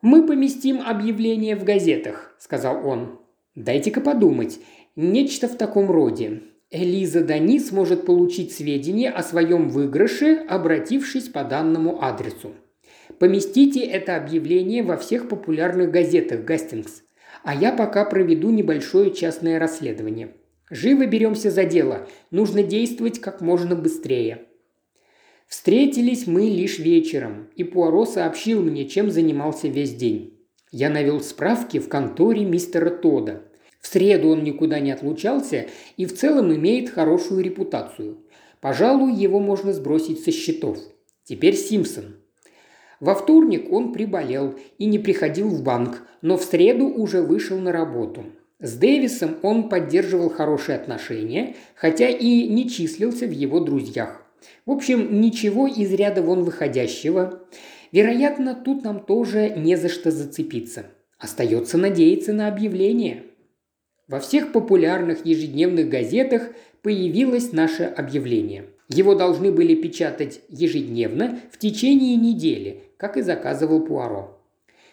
«Мы 0.00 0.26
поместим 0.26 0.80
объявление 0.80 1.56
в 1.56 1.64
газетах»,– 1.64 2.36
сказал 2.38 2.86
он. 2.86 3.18
«Дайте-ка 3.54 4.00
подумать. 4.00 4.60
Нечто 4.96 5.48
в 5.48 5.56
таком 5.56 5.90
роде. 5.90 6.42
Элиза 6.76 7.22
Дани 7.22 7.60
сможет 7.60 8.04
получить 8.04 8.52
сведения 8.52 9.08
о 9.08 9.22
своем 9.22 9.68
выигрыше, 9.68 10.44
обратившись 10.48 11.28
по 11.28 11.44
данному 11.44 12.02
адресу. 12.02 12.50
Поместите 13.20 13.84
это 13.84 14.16
объявление 14.16 14.82
во 14.82 14.96
всех 14.96 15.28
популярных 15.28 15.92
газетах, 15.92 16.44
Гастингс. 16.44 17.04
А 17.44 17.54
я 17.54 17.70
пока 17.70 18.04
проведу 18.04 18.50
небольшое 18.50 19.12
частное 19.12 19.60
расследование. 19.60 20.34
Живо 20.68 21.06
беремся 21.06 21.52
за 21.52 21.62
дело. 21.62 22.08
Нужно 22.32 22.64
действовать 22.64 23.20
как 23.20 23.40
можно 23.40 23.76
быстрее. 23.76 24.46
Встретились 25.46 26.26
мы 26.26 26.46
лишь 26.46 26.80
вечером, 26.80 27.50
и 27.54 27.62
Пуаро 27.62 28.04
сообщил 28.04 28.60
мне, 28.60 28.88
чем 28.88 29.12
занимался 29.12 29.68
весь 29.68 29.94
день. 29.94 30.40
Я 30.72 30.90
навел 30.90 31.20
справки 31.20 31.78
в 31.78 31.88
конторе 31.88 32.44
мистера 32.44 32.90
Тода– 32.90 33.42
в 33.84 33.86
среду 33.86 34.30
он 34.30 34.42
никуда 34.44 34.80
не 34.80 34.92
отлучался 34.92 35.66
и 35.98 36.06
в 36.06 36.14
целом 36.14 36.54
имеет 36.54 36.88
хорошую 36.88 37.44
репутацию. 37.44 38.16
Пожалуй, 38.62 39.12
его 39.12 39.40
можно 39.40 39.74
сбросить 39.74 40.24
со 40.24 40.32
счетов. 40.32 40.78
Теперь 41.22 41.54
Симпсон. 41.54 42.16
Во 42.98 43.14
вторник 43.14 43.70
он 43.70 43.92
приболел 43.92 44.54
и 44.78 44.86
не 44.86 44.98
приходил 44.98 45.50
в 45.50 45.62
банк, 45.62 46.00
но 46.22 46.38
в 46.38 46.44
среду 46.44 46.86
уже 46.86 47.20
вышел 47.20 47.58
на 47.58 47.72
работу. 47.72 48.24
С 48.58 48.72
Дэвисом 48.72 49.36
он 49.42 49.68
поддерживал 49.68 50.30
хорошие 50.30 50.76
отношения, 50.78 51.54
хотя 51.74 52.08
и 52.08 52.48
не 52.48 52.70
числился 52.70 53.26
в 53.26 53.32
его 53.32 53.60
друзьях. 53.60 54.24
В 54.64 54.70
общем, 54.70 55.20
ничего 55.20 55.66
из 55.66 55.92
ряда 55.92 56.22
вон 56.22 56.42
выходящего. 56.42 57.42
Вероятно, 57.92 58.54
тут 58.54 58.82
нам 58.82 59.00
тоже 59.00 59.50
не 59.50 59.76
за 59.76 59.90
что 59.90 60.10
зацепиться. 60.10 60.86
Остается 61.18 61.76
надеяться 61.76 62.32
на 62.32 62.48
объявление. 62.48 63.24
Во 64.06 64.20
всех 64.20 64.52
популярных 64.52 65.24
ежедневных 65.24 65.88
газетах 65.88 66.50
появилось 66.82 67.52
наше 67.52 67.84
объявление. 67.84 68.66
Его 68.90 69.14
должны 69.14 69.50
были 69.50 69.74
печатать 69.74 70.40
ежедневно 70.50 71.40
в 71.50 71.58
течение 71.58 72.16
недели, 72.16 72.82
как 72.98 73.16
и 73.16 73.22
заказывал 73.22 73.80
Пуаро. 73.80 74.38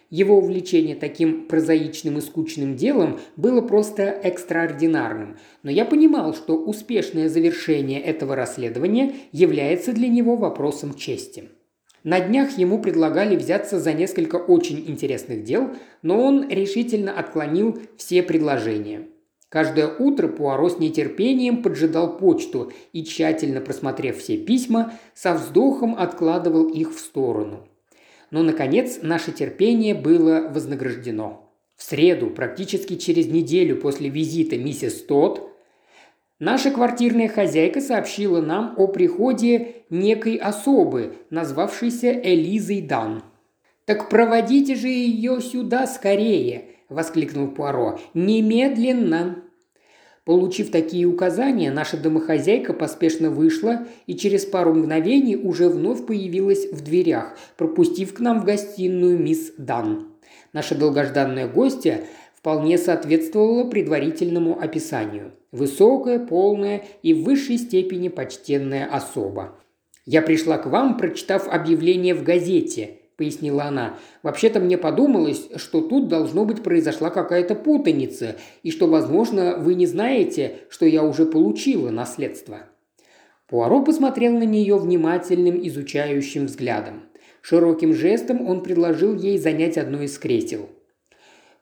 Его 0.08 0.38
увлечение 0.38 0.94
таким 0.94 1.46
прозаичным 1.46 2.18
и 2.18 2.20
скучным 2.22 2.74
делом 2.76 3.20
было 3.36 3.60
просто 3.60 4.02
экстраординарным, 4.04 5.38
но 5.62 5.70
я 5.70 5.84
понимал, 5.84 6.34
что 6.34 6.56
успешное 6.56 7.28
завершение 7.28 8.00
этого 8.00 8.34
расследования 8.34 9.14
является 9.32 9.92
для 9.92 10.08
него 10.08 10.36
вопросом 10.36 10.94
чести. 10.94 11.50
На 12.04 12.20
днях 12.20 12.58
ему 12.58 12.80
предлагали 12.80 13.36
взяться 13.36 13.78
за 13.78 13.92
несколько 13.92 14.36
очень 14.36 14.84
интересных 14.88 15.44
дел, 15.44 15.70
но 16.02 16.20
он 16.20 16.48
решительно 16.48 17.16
отклонил 17.16 17.78
все 17.96 18.22
предложения. 18.22 19.06
Каждое 19.48 19.86
утро 19.86 20.28
Пуаро 20.28 20.70
с 20.70 20.78
нетерпением 20.78 21.62
поджидал 21.62 22.16
почту 22.16 22.72
и, 22.92 23.04
тщательно 23.04 23.60
просмотрев 23.60 24.18
все 24.18 24.38
письма, 24.38 24.94
со 25.14 25.34
вздохом 25.34 25.94
откладывал 25.94 26.68
их 26.68 26.94
в 26.94 26.98
сторону. 26.98 27.68
Но, 28.30 28.42
наконец, 28.42 29.00
наше 29.02 29.30
терпение 29.30 29.94
было 29.94 30.50
вознаграждено. 30.50 31.52
В 31.76 31.82
среду, 31.82 32.30
практически 32.30 32.96
через 32.96 33.26
неделю 33.26 33.76
после 33.76 34.08
визита 34.08 34.56
миссис 34.56 35.02
Тодд, 35.04 35.42
Наша 36.44 36.72
квартирная 36.72 37.28
хозяйка 37.28 37.80
сообщила 37.80 38.40
нам 38.40 38.74
о 38.76 38.88
приходе 38.88 39.84
некой 39.90 40.34
особы, 40.34 41.12
назвавшейся 41.30 42.10
Элизой 42.10 42.80
Дан. 42.80 43.22
«Так 43.84 44.08
проводите 44.08 44.74
же 44.74 44.88
ее 44.88 45.40
сюда 45.40 45.86
скорее!»– 45.86 46.64
воскликнул 46.88 47.46
Пуаро. 47.46 48.00
«Немедленно!» 48.12 49.44
Получив 50.24 50.72
такие 50.72 51.06
указания, 51.06 51.70
наша 51.70 51.96
домохозяйка 51.96 52.72
поспешно 52.72 53.30
вышла 53.30 53.86
и 54.08 54.16
через 54.16 54.44
пару 54.44 54.74
мгновений 54.74 55.36
уже 55.36 55.68
вновь 55.68 56.04
появилась 56.06 56.72
в 56.72 56.82
дверях, 56.82 57.38
пропустив 57.56 58.14
к 58.14 58.18
нам 58.18 58.40
в 58.40 58.44
гостиную 58.44 59.16
мисс 59.16 59.52
Дан. 59.58 60.08
Наша 60.52 60.74
долгожданная 60.74 61.46
гостья 61.46 62.00
вполне 62.34 62.78
соответствовала 62.78 63.62
предварительному 63.62 64.60
описанию. 64.60 65.30
Высокая, 65.52 66.18
полная 66.18 66.82
и 67.02 67.12
в 67.12 67.24
высшей 67.24 67.58
степени 67.58 68.08
почтенная 68.08 68.86
особа. 68.86 69.58
«Я 70.06 70.22
пришла 70.22 70.56
к 70.56 70.66
вам, 70.66 70.96
прочитав 70.96 71.46
объявление 71.46 72.14
в 72.14 72.24
газете»,– 72.24 73.00
пояснила 73.18 73.64
она. 73.64 73.98
«Вообще-то 74.22 74.60
мне 74.60 74.78
подумалось, 74.78 75.50
что 75.56 75.82
тут 75.82 76.08
должно 76.08 76.46
быть 76.46 76.62
произошла 76.62 77.10
какая-то 77.10 77.54
путаница, 77.54 78.36
и 78.62 78.70
что, 78.70 78.86
возможно, 78.86 79.58
вы 79.58 79.74
не 79.74 79.84
знаете, 79.86 80.60
что 80.70 80.86
я 80.86 81.04
уже 81.04 81.26
получила 81.26 81.90
наследство». 81.90 82.60
Пуаро 83.46 83.84
посмотрел 83.84 84.32
на 84.32 84.44
нее 84.44 84.78
внимательным, 84.78 85.60
изучающим 85.68 86.46
взглядом. 86.46 87.02
Широким 87.42 87.92
жестом 87.92 88.48
он 88.48 88.62
предложил 88.62 89.14
ей 89.14 89.36
занять 89.36 89.76
одно 89.76 90.00
из 90.00 90.16
кресел– 90.18 90.70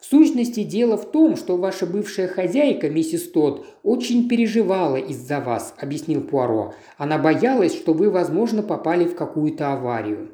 в 0.01 0.07
сущности, 0.07 0.63
дело 0.63 0.97
в 0.97 1.11
том, 1.13 1.37
что 1.37 1.59
ваша 1.59 1.87
бывшая 1.87 2.27
хозяйка, 2.27 2.89
миссис 2.89 3.31
Тодд, 3.31 3.67
очень 3.83 4.29
переживала 4.29 4.97
из-за 4.97 5.41
вас»,– 5.41 5.75
объяснил 5.79 6.23
Пуаро. 6.23 6.75
«Она 6.97 7.19
боялась, 7.19 7.75
что 7.75 7.93
вы, 7.93 8.11
возможно, 8.11 8.63
попали 8.63 9.05
в 9.05 9.15
какую-то 9.15 9.75
аварию». 9.75 10.31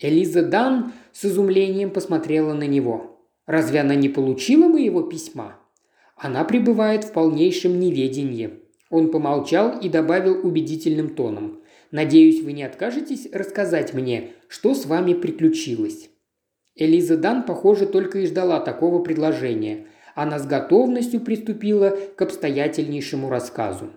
Элиза 0.00 0.42
Дан 0.42 0.92
с 1.12 1.24
изумлением 1.24 1.90
посмотрела 1.90 2.54
на 2.54 2.66
него. 2.66 3.20
«Разве 3.46 3.80
она 3.80 3.94
не 3.94 4.08
получила 4.08 4.66
моего 4.66 5.02
письма?» 5.02 5.56
Она 6.16 6.44
пребывает 6.44 7.04
в 7.04 7.12
полнейшем 7.12 7.78
неведении». 7.78 8.60
Он 8.90 9.10
помолчал 9.10 9.78
и 9.78 9.88
добавил 9.88 10.46
убедительным 10.46 11.10
тоном. 11.10 11.60
«Надеюсь, 11.90 12.42
вы 12.42 12.52
не 12.52 12.62
откажетесь 12.64 13.28
рассказать 13.32 13.94
мне, 13.94 14.32
что 14.48 14.74
с 14.74 14.86
вами 14.86 15.14
приключилось?» 15.14 16.10
Элиза 16.76 17.16
Дан, 17.16 17.44
похоже, 17.44 17.86
только 17.86 18.18
и 18.18 18.26
ждала 18.26 18.58
такого 18.58 19.00
предложения. 19.00 19.86
Она 20.14 20.38
с 20.38 20.46
готовностью 20.46 21.20
приступила 21.20 21.96
к 22.16 22.22
обстоятельнейшему 22.22 23.28
рассказу. 23.28 23.90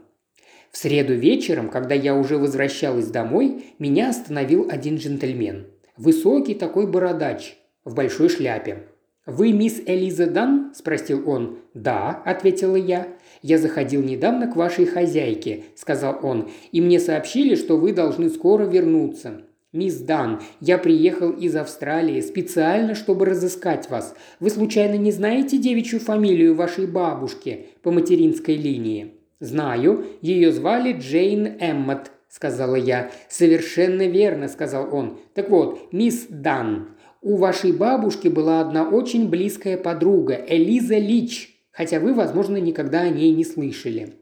В 0.72 0.78
среду 0.78 1.16
вечером, 1.16 1.70
когда 1.70 1.96
я 1.96 2.16
уже 2.16 2.38
возвращалась 2.38 3.08
домой, 3.08 3.66
меня 3.80 4.10
остановил 4.10 4.68
один 4.70 4.98
джентльмен. 4.98 5.68
Высокий 5.98 6.54
такой 6.54 6.86
бородач, 6.86 7.58
в 7.84 7.96
большой 7.96 8.30
шляпе. 8.30 8.84
«Вы 9.26 9.52
мисс 9.52 9.82
Элиза 9.86 10.28
Дан?»– 10.28 10.72
спросил 10.76 11.28
он. 11.30 11.58
«Да»,– 11.74 12.22
ответила 12.26 12.76
я. 12.76 13.08
«Я 13.42 13.58
заходил 13.58 14.04
недавно 14.04 14.52
к 14.52 14.56
вашей 14.56 14.86
хозяйке»,– 14.86 15.64
сказал 15.76 16.20
он,– 16.22 16.50
«и 16.72 16.80
мне 16.80 17.00
сообщили, 17.00 17.56
что 17.56 17.78
вы 17.78 17.92
должны 17.92 18.30
скоро 18.30 18.64
вернуться. 18.64 19.42
«Мисс 19.74 19.98
Дан, 19.98 20.42
я 20.62 20.78
приехал 20.78 21.32
из 21.32 21.56
Австралии 21.56 22.22
специально, 22.22 22.96
чтобы 22.96 23.26
разыскать 23.26 23.90
вас. 23.90 24.16
Вы 24.40 24.50
случайно 24.50 24.96
не 24.96 25.12
знаете 25.12 25.58
девичью 25.58 26.00
фамилию 26.00 26.56
вашей 26.56 26.88
бабушки 26.88 27.68
по 27.84 27.92
материнской 27.92 28.56
линии?» 28.56 29.16
«Знаю. 29.40 30.06
Ее 30.22 30.52
звали 30.52 30.94
Джейн 30.94 31.58
Эммот»,– 31.60 32.12
сказала 32.30 32.76
я. 32.76 33.12
«Совершенно 33.30 34.08
верно»,– 34.08 34.48
сказал 34.50 34.94
он. 34.96 35.20
«Так 35.34 35.50
вот, 35.50 35.92
мисс 35.92 36.28
Дан, 36.30 36.96
у 37.22 37.36
вашей 37.36 37.72
бабушки 37.72 38.30
была 38.30 38.62
одна 38.62 38.88
очень 38.88 39.30
близкая 39.30 39.78
подруга, 39.78 40.40
Элиза 40.48 40.98
Лич, 40.98 41.56
хотя 41.72 42.00
вы, 42.00 42.14
возможно, 42.14 42.58
никогда 42.58 43.02
о 43.02 43.10
ней 43.10 43.34
не 43.34 43.44
слышали. 43.44 44.14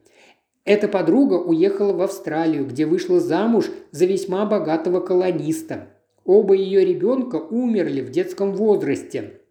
Эта 0.66 0.88
подруга 0.88 1.36
уехала 1.36 1.94
в 1.94 2.02
Австралию, 2.02 2.66
где 2.66 2.88
вышла 2.88 3.20
замуж 3.20 3.70
за 3.92 4.06
весьма 4.06 4.46
богатого 4.46 5.00
колониста. 5.00 5.90
Оба 6.26 6.56
ее 6.56 6.84
ребенка 6.84 7.36
умерли 7.36 8.02
в 8.02 8.10
детском 8.10 8.56
возрасте, 8.56 9.42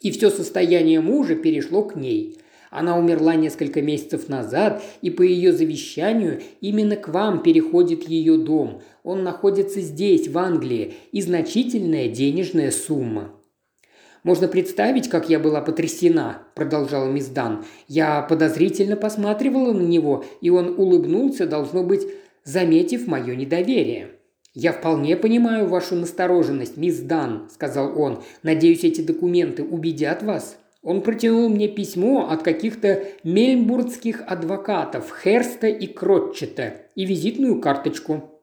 и 0.00 0.10
все 0.10 0.30
состояние 0.30 1.00
мужа 1.00 1.34
перешло 1.34 1.82
к 1.82 1.96
ней. 1.96 2.38
Она 2.70 2.98
умерла 2.98 3.36
несколько 3.36 3.82
месяцев 3.82 4.28
назад, 4.30 4.82
и 5.02 5.10
по 5.10 5.22
ее 5.22 5.52
завещанию 5.52 6.40
именно 6.62 6.96
к 6.96 7.08
вам 7.08 7.42
переходит 7.42 8.08
ее 8.08 8.38
дом. 8.38 8.80
Он 9.04 9.22
находится 9.22 9.80
здесь, 9.80 10.28
в 10.28 10.38
Англии, 10.38 10.94
и 11.12 11.20
значительная 11.20 12.08
денежная 12.08 12.70
сумма. 12.70 13.32
«Можно 14.24 14.48
представить, 14.48 15.10
как 15.10 15.28
я 15.28 15.38
была 15.38 15.60
потрясена»,– 15.60 16.38
продолжала 16.54 17.10
мисс 17.10 17.26
Дан. 17.26 17.64
«Я 17.88 18.22
подозрительно 18.22 18.96
посматривала 18.96 19.74
на 19.74 19.82
него, 19.82 20.24
и 20.40 20.48
он 20.48 20.74
улыбнулся, 20.78 21.46
должно 21.46 21.84
быть, 21.84 22.06
заметив 22.42 23.06
мое 23.06 23.36
недоверие». 23.36 24.12
«Я 24.54 24.72
вполне 24.72 25.16
понимаю 25.16 25.66
вашу 25.66 25.94
настороженность, 25.94 26.78
мисс 26.78 27.00
Дан»,– 27.00 27.50
сказал 27.52 28.00
он. 28.00 28.22
«Надеюсь, 28.42 28.84
эти 28.84 29.02
документы 29.02 29.62
убедят 29.62 30.22
вас». 30.22 30.56
Он 30.82 31.02
протянул 31.02 31.48
мне 31.48 31.68
письмо 31.68 32.28
от 32.30 32.42
каких-то 32.42 33.04
мельбурнских 33.24 34.22
адвокатов 34.26 35.12
Херста 35.22 35.66
и 35.66 35.86
Кротчета 35.86 36.74
и 36.94 37.04
визитную 37.04 37.60
карточку. 37.60 38.40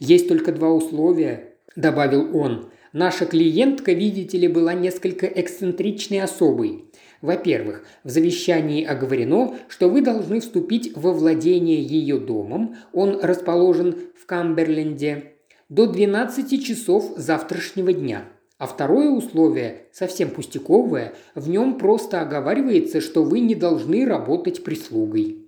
«Есть 0.00 0.26
только 0.26 0.52
два 0.52 0.70
условия»,– 0.70 1.54
добавил 1.76 2.36
он. 2.36 2.70
«Наша 2.92 3.26
клиентка, 3.26 3.92
видите 3.92 4.38
ли, 4.38 4.48
была 4.48 4.74
несколько 4.74 5.26
эксцентричной 5.26 6.20
особой. 6.20 6.84
Во-первых, 7.22 7.84
в 8.04 8.10
завещании 8.10 8.84
оговорено, 8.84 9.54
что 9.68 9.88
вы 9.88 10.02
должны 10.02 10.40
вступить 10.40 10.96
во 10.96 11.12
владение 11.12 11.82
ее 11.82 12.18
домом, 12.18 12.76
он 12.92 13.20
расположен 13.20 13.96
в 14.20 14.26
Камберленде, 14.26 15.32
до 15.68 15.86
12 15.86 16.62
часов 16.62 17.14
завтрашнего 17.16 17.94
дня. 17.94 18.24
А 18.58 18.66
второе 18.66 19.08
условие, 19.10 19.86
совсем 19.90 20.30
пустяковое, 20.30 21.14
в 21.34 21.48
нем 21.48 21.78
просто 21.78 22.20
оговаривается, 22.20 23.00
что 23.00 23.24
вы 23.24 23.40
не 23.40 23.54
должны 23.54 24.04
работать 24.04 24.62
прислугой. 24.64 25.46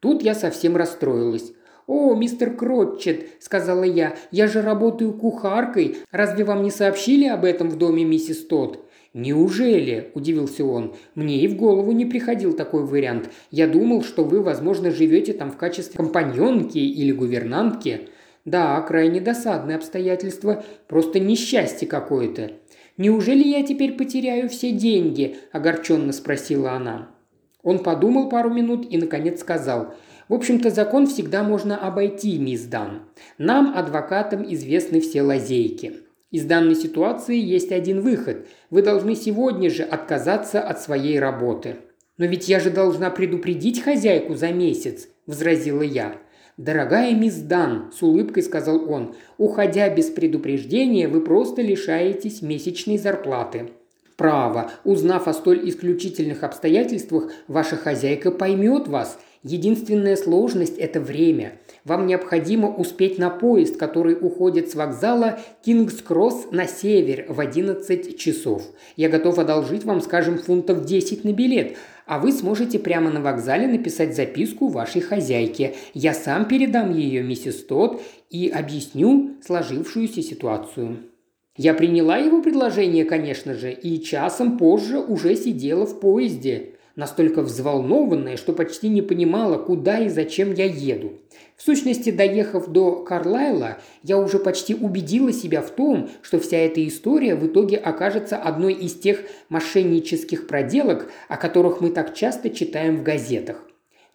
Тут 0.00 0.22
я 0.22 0.34
совсем 0.34 0.76
расстроилась. 0.76 1.52
«О, 1.88 2.14
мистер 2.14 2.54
Кротчет»,– 2.54 3.28
сказала 3.40 3.82
я,– 3.82 4.14
«я 4.30 4.46
же 4.46 4.60
работаю 4.60 5.14
кухаркой. 5.14 5.96
Разве 6.10 6.44
вам 6.44 6.62
не 6.62 6.70
сообщили 6.70 7.26
об 7.26 7.46
этом 7.46 7.70
в 7.70 7.78
доме 7.78 8.04
миссис 8.04 8.44
Тодд?» 8.44 8.80
«Неужели?»– 9.14 10.10
удивился 10.14 10.66
он. 10.66 10.94
«Мне 11.14 11.40
и 11.40 11.48
в 11.48 11.56
голову 11.56 11.92
не 11.92 12.04
приходил 12.04 12.52
такой 12.52 12.84
вариант. 12.84 13.30
Я 13.50 13.66
думал, 13.66 14.04
что 14.04 14.22
вы, 14.22 14.42
возможно, 14.42 14.90
живете 14.90 15.32
там 15.32 15.50
в 15.50 15.56
качестве 15.56 15.96
компаньонки 15.96 16.76
или 16.76 17.10
гувернантки. 17.10 18.10
Да, 18.44 18.78
крайне 18.82 19.22
досадное 19.22 19.76
обстоятельство, 19.76 20.62
просто 20.88 21.20
несчастье 21.20 21.88
какое-то. 21.88 22.52
Неужели 22.98 23.48
я 23.48 23.62
теперь 23.62 23.92
потеряю 23.92 24.50
все 24.50 24.72
деньги? 24.72 25.38
огорченно 25.52 26.12
спросила 26.12 26.72
она. 26.72 27.08
Он 27.62 27.78
подумал 27.78 28.28
пару 28.28 28.52
минут 28.52 28.86
и, 28.90 28.98
наконец, 28.98 29.40
сказал– 29.40 29.94
в 30.28 30.34
общем-то, 30.34 30.70
закон 30.70 31.06
всегда 31.06 31.42
можно 31.42 31.76
обойти, 31.76 32.38
мисс 32.38 32.62
Дан. 32.62 33.02
Нам, 33.38 33.72
адвокатам, 33.76 34.44
известны 34.52 35.00
все 35.00 35.22
лазейки. 35.22 36.00
Из 36.30 36.44
данной 36.44 36.74
ситуации 36.74 37.38
есть 37.38 37.72
один 37.72 38.02
выход. 38.02 38.46
Вы 38.70 38.82
должны 38.82 39.14
сегодня 39.14 39.70
же 39.70 39.82
отказаться 39.82 40.60
от 40.60 40.80
своей 40.80 41.18
работы. 41.18 41.76
«Но 42.18 42.26
ведь 42.26 42.48
я 42.48 42.60
же 42.60 42.70
должна 42.70 43.10
предупредить 43.10 43.82
хозяйку 43.82 44.34
за 44.34 44.48
месяц»,– 44.48 45.08
возразила 45.26 45.82
я. 45.82 46.16
«Дорогая 46.56 47.14
мисс 47.14 47.36
Дан»,– 47.36 47.92
с 47.96 48.02
улыбкой 48.02 48.42
сказал 48.42 48.90
он,– 48.90 49.14
«уходя 49.38 49.88
без 49.88 50.06
предупреждения, 50.06 51.06
вы 51.06 51.20
просто 51.20 51.62
лишаетесь 51.62 52.42
месячной 52.42 52.98
зарплаты». 52.98 53.70
«Право, 54.16 54.72
узнав 54.82 55.28
о 55.28 55.32
столь 55.32 55.68
исключительных 55.68 56.42
обстоятельствах, 56.42 57.30
ваша 57.46 57.76
хозяйка 57.76 58.32
поймет 58.32 58.88
вас. 58.88 59.16
Единственная 59.50 60.16
сложность– 60.16 60.76
это 60.78 61.00
время. 61.00 61.52
Вам 61.82 62.06
необходимо 62.06 62.68
успеть 62.68 63.16
на 63.16 63.30
поезд, 63.30 63.78
который 63.78 64.14
уходит 64.14 64.70
с 64.70 64.74
вокзала 64.74 65.40
Кингс-Кросс 65.64 66.48
на 66.50 66.66
север 66.66 67.24
в 67.30 67.40
11 67.40 68.18
часов. 68.18 68.62
Я 68.96 69.08
готов 69.08 69.38
одолжить 69.38 69.84
вам, 69.84 70.02
скажем, 70.02 70.36
фунтов 70.36 70.84
10 70.84 71.24
на 71.24 71.32
билет, 71.32 71.78
а 72.04 72.18
вы 72.18 72.32
сможете 72.32 72.78
прямо 72.78 73.10
на 73.10 73.22
вокзале 73.22 73.66
написать 73.66 74.14
записку 74.14 74.68
вашей 74.68 75.00
хозяйке. 75.00 75.76
Я 75.94 76.12
сам 76.12 76.44
передам 76.44 76.94
ее 76.94 77.22
миссис 77.22 77.64
Тодд 77.64 78.02
и 78.28 78.48
объясню 78.48 79.36
сложившуюся 79.42 80.20
ситуацию. 80.20 80.98
Я 81.56 81.72
приняла 81.72 82.18
его 82.18 82.42
предложение, 82.42 83.06
конечно 83.06 83.54
же, 83.54 83.72
и 83.72 84.02
часом 84.02 84.58
позже 84.58 84.98
уже 84.98 85.34
сидела 85.36 85.86
в 85.86 86.00
поезде, 86.00 86.74
настолько 86.98 87.42
взволнованная, 87.42 88.36
что 88.36 88.52
почти 88.52 88.88
не 88.88 89.02
понимала, 89.02 89.56
куда 89.56 90.00
и 90.00 90.08
зачем 90.08 90.52
я 90.52 90.64
еду. 90.64 91.12
В 91.56 91.62
сущности, 91.62 92.10
доехав 92.10 92.68
до 92.68 93.04
Карлайла, 93.04 93.78
я 94.02 94.18
уже 94.18 94.40
почти 94.40 94.74
убедила 94.74 95.32
себя 95.32 95.62
в 95.62 95.70
том, 95.70 96.10
что 96.22 96.40
вся 96.40 96.58
эта 96.58 96.86
история 96.86 97.36
в 97.36 97.46
итоге 97.46 97.76
окажется 97.76 98.36
одной 98.36 98.74
из 98.74 98.94
тех 98.94 99.22
мошеннических 99.48 100.48
проделок, 100.48 101.08
о 101.28 101.36
которых 101.36 101.80
мы 101.80 101.90
так 101.90 102.14
часто 102.14 102.50
читаем 102.50 102.96
в 102.96 103.04
газетах. 103.04 103.62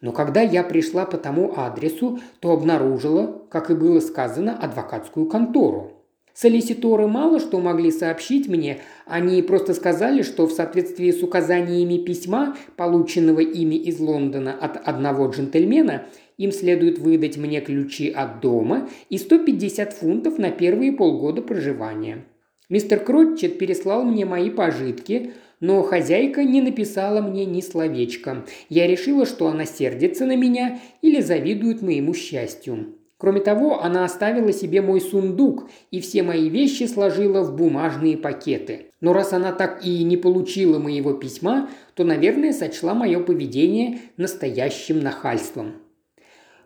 Но 0.02 0.12
когда 0.12 0.42
я 0.42 0.62
пришла 0.62 1.06
по 1.06 1.16
тому 1.16 1.54
адресу, 1.56 2.18
то 2.40 2.52
обнаружила, 2.52 3.46
как 3.48 3.70
и 3.70 3.74
было 3.74 4.00
сказано, 4.00 4.58
адвокатскую 4.58 5.26
контору. 5.26 6.03
Солиситоры 6.34 7.06
мало 7.06 7.38
что 7.38 7.60
могли 7.60 7.92
сообщить 7.92 8.48
мне, 8.48 8.80
они 9.06 9.40
просто 9.40 9.72
сказали, 9.72 10.22
что 10.22 10.48
в 10.48 10.52
соответствии 10.52 11.12
с 11.12 11.22
указаниями 11.22 11.96
письма, 11.96 12.56
полученного 12.76 13.38
ими 13.38 13.76
из 13.76 14.00
Лондона 14.00 14.52
от 14.52 14.76
одного 14.76 15.28
джентльмена, 15.28 16.06
им 16.36 16.50
следует 16.50 16.98
выдать 16.98 17.36
мне 17.36 17.60
ключи 17.60 18.10
от 18.10 18.40
дома 18.40 18.88
и 19.08 19.18
150 19.18 19.92
фунтов 19.92 20.38
на 20.38 20.50
первые 20.50 20.90
полгода 20.90 21.40
проживания. 21.40 22.24
Мистер 22.68 22.98
Кротчет 22.98 23.58
переслал 23.58 24.02
мне 24.02 24.24
мои 24.24 24.50
пожитки, 24.50 25.34
но 25.60 25.82
хозяйка 25.82 26.42
не 26.42 26.60
написала 26.60 27.20
мне 27.20 27.44
ни 27.44 27.60
словечка. 27.60 28.44
Я 28.68 28.88
решила, 28.88 29.24
что 29.24 29.46
она 29.46 29.66
сердится 29.66 30.26
на 30.26 30.34
меня 30.34 30.80
или 31.00 31.20
завидует 31.20 31.80
моему 31.80 32.12
счастью. 32.12 32.96
Кроме 33.24 33.40
того, 33.40 33.82
она 33.82 34.04
оставила 34.04 34.52
себе 34.52 34.82
мой 34.82 35.00
сундук 35.00 35.70
и 35.90 36.02
все 36.02 36.22
мои 36.22 36.50
вещи 36.50 36.82
сложила 36.82 37.40
в 37.40 37.56
бумажные 37.56 38.18
пакеты. 38.18 38.90
Но 39.00 39.14
раз 39.14 39.32
она 39.32 39.50
так 39.52 39.82
и 39.82 40.04
не 40.04 40.18
получила 40.18 40.78
моего 40.78 41.14
письма, 41.14 41.70
то, 41.94 42.04
наверное, 42.04 42.52
сочла 42.52 42.92
мое 42.92 43.18
поведение 43.20 44.00
настоящим 44.18 45.00
нахальством. 45.00 45.76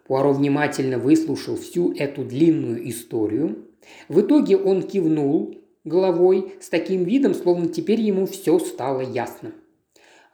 Пуаро 0.09 0.33
внимательно 0.33 0.99
выслушал 0.99 1.55
всю 1.55 1.93
эту 1.93 2.25
длинную 2.25 2.91
историю. 2.91 3.69
В 4.09 4.23
итоге 4.23 4.57
он 4.57 4.83
кивнул 4.83 5.61
головой 5.85 6.55
с 6.61 6.69
таким 6.71 7.05
видом, 7.05 7.35
словно 7.35 7.69
теперь 7.69 8.01
ему 8.01 8.27
все 8.27 8.59
стало 8.59 9.03
ясно. 9.03 9.53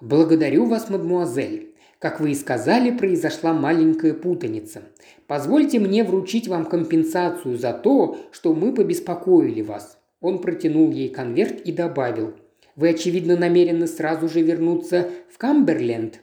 «Благодарю 0.01 0.65
вас, 0.65 0.89
мадмуазель. 0.89 1.74
Как 2.05 2.21
вы 2.21 2.33
и 2.33 2.35
сказали, 2.35 2.91
произошла 2.91 3.55
маленькая 3.55 4.13
путаница. 4.13 4.83
Позвольте 5.27 5.79
мне 5.79 6.05
вручить 6.05 6.49
вам 6.49 6.67
компенсацию 6.67 7.57
за 7.57 7.73
то, 7.73 8.19
что 8.31 8.53
мы 8.53 8.75
побеспокоили 8.75 9.63
вас». 9.63 9.97
Он 10.21 10.43
протянул 10.43 10.91
ей 10.91 11.09
конверт 11.09 11.63
и 11.63 11.73
добавил. 11.73 12.35
«Вы, 12.77 12.91
очевидно, 12.91 13.39
намерены 13.39 13.87
сразу 13.87 14.29
же 14.29 14.43
вернуться 14.43 15.09
в 15.33 15.39
Камберленд. 15.39 16.21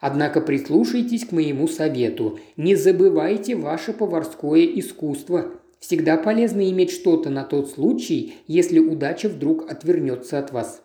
Однако 0.00 0.40
прислушайтесь 0.40 1.24
к 1.26 1.30
моему 1.30 1.68
совету. 1.68 2.40
Не 2.56 2.74
забывайте 2.74 3.54
ваше 3.54 3.92
поварское 3.92 4.64
искусство. 4.64 5.52
Всегда 5.78 6.16
полезно 6.16 6.68
иметь 6.68 6.90
что-то 6.90 7.30
на 7.30 7.44
тот 7.44 7.70
случай, 7.70 8.34
если 8.48 8.80
удача 8.80 9.28
вдруг 9.28 9.70
отвернется 9.70 10.40
от 10.40 10.50
вас. 10.50 10.82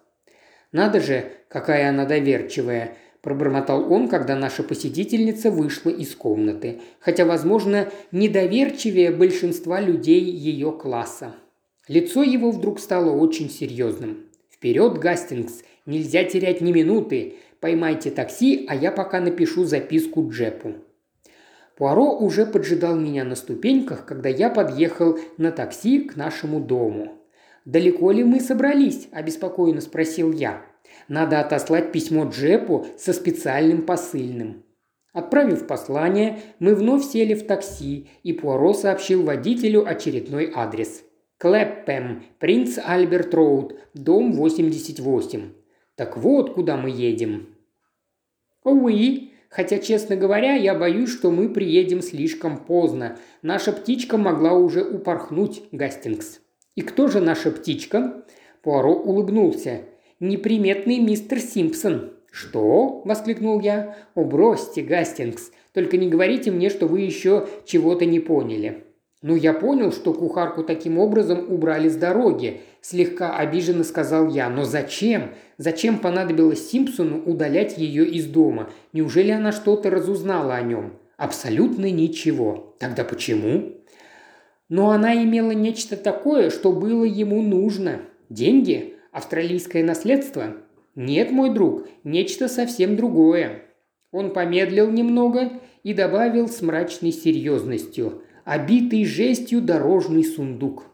Надо 0.71 0.99
же, 0.99 1.31
какая 1.49 1.89
она 1.89 2.05
доверчивая 2.05 2.97
пробормотал 3.27 3.91
он, 3.91 4.07
когда 4.07 4.37
наша 4.37 4.63
посетительница 4.63 5.51
вышла 5.51 5.89
из 5.89 6.15
комнаты, 6.15 6.79
хотя, 7.01 7.25
возможно, 7.25 7.89
недоверчивее 8.13 9.11
большинства 9.11 9.81
людей 9.81 10.21
ее 10.21 10.71
класса. 10.71 11.35
Лицо 11.89 12.23
его 12.23 12.51
вдруг 12.51 12.79
стало 12.79 13.11
очень 13.11 13.49
серьезным. 13.49 14.27
«Вперед, 14.49 14.99
Гастингс! 14.99 15.63
Нельзя 15.85 16.23
терять 16.23 16.61
ни 16.61 16.71
минуты! 16.71 17.33
Поймайте 17.59 18.11
такси, 18.11 18.65
а 18.69 18.73
я 18.73 18.93
пока 18.93 19.19
напишу 19.19 19.65
записку 19.65 20.29
Джепу». 20.31 20.75
Пуаро 21.75 22.17
уже 22.17 22.45
поджидал 22.45 22.95
меня 22.95 23.25
на 23.25 23.35
ступеньках, 23.35 24.05
когда 24.05 24.29
я 24.29 24.49
подъехал 24.49 25.19
на 25.35 25.51
такси 25.51 25.99
к 25.99 26.15
нашему 26.15 26.61
дому. 26.61 27.21
«Далеко 27.65 28.09
ли 28.11 28.23
мы 28.23 28.39
собрались?»– 28.39 29.09
обеспокоенно 29.11 29.81
спросил 29.81 30.31
я. 30.31 30.61
Надо 31.07 31.39
отослать 31.39 31.91
письмо 31.91 32.25
Джепу 32.25 32.85
со 32.97 33.13
специальным 33.13 33.83
посыльным. 33.83 34.63
Отправив 35.13 35.65
послание, 35.65 36.39
мы 36.59 36.75
вновь 36.75 37.03
сели 37.05 37.33
в 37.33 37.47
такси, 37.47 38.09
и 38.23 38.33
Пуаро 38.33 38.73
сообщил 38.73 39.23
водителю 39.23 39.87
очередной 39.87 40.51
адрес. 40.53 41.03
Клэппэм, 41.39 42.23
принц 42.39 42.77
Альберт 42.83 43.33
Роуд, 43.33 43.79
дом 43.93 44.33
88. 44.33 45.53
Так 45.95 46.17
вот, 46.17 46.53
куда 46.53 46.77
мы 46.77 46.89
едем. 46.89 47.55
Уи, 48.63 49.31
хотя, 49.49 49.79
честно 49.79 50.15
говоря, 50.15 50.55
я 50.55 50.75
боюсь, 50.75 51.09
что 51.09 51.31
мы 51.31 51.49
приедем 51.49 52.01
слишком 52.01 52.57
поздно. 52.57 53.17
Наша 53.41 53.71
птичка 53.71 54.17
могла 54.17 54.53
уже 54.53 54.83
упорхнуть, 54.83 55.63
Гастингс. 55.71 56.41
И 56.75 56.81
кто 56.81 57.07
же 57.07 57.21
наша 57.21 57.51
птичка? 57.51 58.25
Пуаро 58.61 58.93
улыбнулся 58.93 59.81
неприметный 60.19 60.99
мистер 60.99 61.39
Симпсон». 61.39 62.11
«Что?»– 62.31 63.01
воскликнул 63.05 63.59
я. 63.59 63.95
«О, 64.13 64.23
бросьте, 64.23 64.81
Гастингс, 64.81 65.51
только 65.73 65.97
не 65.97 66.07
говорите 66.07 66.51
мне, 66.51 66.69
что 66.69 66.87
вы 66.87 67.01
еще 67.01 67.47
чего-то 67.65 68.05
не 68.05 68.19
поняли». 68.19 68.83
«Ну, 69.23 69.35
я 69.35 69.53
понял, 69.53 69.91
что 69.91 70.13
кухарку 70.13 70.63
таким 70.63 70.99
образом 70.99 71.51
убрали 71.51 71.89
с 71.89 71.95
дороги»,– 71.95 72.61
слегка 72.81 73.35
обиженно 73.35 73.83
сказал 73.83 74.29
я. 74.29 74.47
«Но 74.49 74.63
зачем? 74.63 75.31
Зачем 75.57 75.97
понадобилось 75.97 76.69
Симпсону 76.69 77.23
удалять 77.23 77.79
ее 77.79 78.05
из 78.05 78.27
дома? 78.27 78.69
Неужели 78.93 79.31
она 79.31 79.51
что-то 79.51 79.89
разузнала 79.89 80.53
о 80.53 80.61
нем?» 80.61 80.93
«Абсолютно 81.17 81.89
ничего. 81.89 82.75
Тогда 82.77 83.03
почему?» 83.03 83.73
«Но 84.69 84.91
она 84.91 85.15
имела 85.15 85.51
нечто 85.51 85.97
такое, 85.97 86.51
что 86.51 86.71
было 86.71 87.03
ему 87.03 87.41
нужно. 87.41 88.01
Деньги? 88.29 88.96
Австралийское 89.17 89.83
наследство? 89.83 90.57
Нет, 90.93 91.31
мой 91.31 91.51
друг, 91.51 91.87
нечто 92.03 92.47
совсем 92.47 92.95
другое. 92.95 93.63
Он 94.11 94.31
помедлил 94.31 94.91
немного 94.91 95.53
и 95.81 95.95
добавил 95.95 96.47
с 96.47 96.61
мрачной 96.61 97.11
серьезностью. 97.11 98.21
Обитый 98.45 99.05
жестью 99.05 99.59
дорожный 99.59 100.23
сундук. 100.23 100.85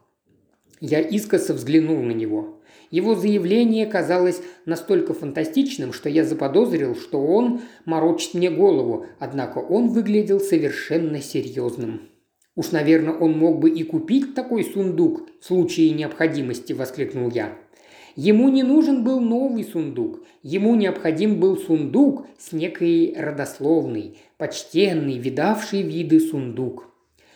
Я 0.79 1.01
искоса 1.01 1.53
взглянул 1.53 2.01
на 2.01 2.11
него. 2.11 2.61
Его 2.91 3.13
заявление 3.13 3.87
казалось 3.87 4.41
настолько 4.65 5.13
фантастичным, 5.13 5.91
что 5.91 6.07
я 6.07 6.23
заподозрил, 6.23 6.95
что 6.95 7.21
он 7.21 7.59
морочит 7.83 8.35
мне 8.35 8.49
голову, 8.49 9.05
однако 9.19 9.57
он 9.57 9.89
выглядел 9.89 10.39
совершенно 10.39 11.19
серьезным. 11.19 12.03
«Уж, 12.55 12.71
наверное, 12.71 13.15
он 13.15 13.37
мог 13.37 13.59
бы 13.59 13.69
и 13.69 13.83
купить 13.83 14.33
такой 14.33 14.63
сундук 14.63 15.27
в 15.41 15.45
случае 15.45 15.89
необходимости»,– 15.89 16.71
воскликнул 16.73 17.29
я. 17.29 17.57
Ему 18.15 18.49
не 18.49 18.61
нужен 18.61 19.03
был 19.03 19.19
новый 19.19 19.63
сундук, 19.63 20.23
ему 20.43 20.75
необходим 20.75 21.39
был 21.39 21.57
сундук 21.57 22.27
с 22.37 22.51
некой 22.51 23.15
родословной, 23.17 24.17
почтенный, 24.37 25.17
видавший 25.17 25.81
виды 25.81 26.19
сундук. 26.19 26.89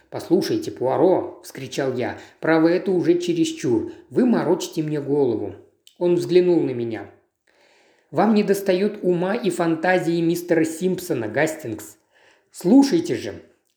«Послушайте, 0.10 0.72
Пуаро!»– 0.72 1.42
вскричал 1.44 1.94
я. 1.94 2.18
«Право, 2.40 2.68
это 2.68 2.92
уже 2.92 3.20
чересчур. 3.20 3.92
Вы 4.10 4.26
морочите 4.26 4.84
мне 4.84 5.02
голову». 5.02 5.56
Он 5.98 6.16
взглянул 6.16 6.62
на 6.62 6.72
меня. 6.72 7.10
«Вам 8.12 8.34
не 8.34 8.44
достают 8.44 9.00
ума 9.02 9.36
и 9.36 9.50
фантазии 9.50 10.22
мистера 10.22 10.64
Симпсона, 10.64 11.28
Гастингс. 11.28 11.98
Слушайте 12.52 13.16
же. 13.16 13.34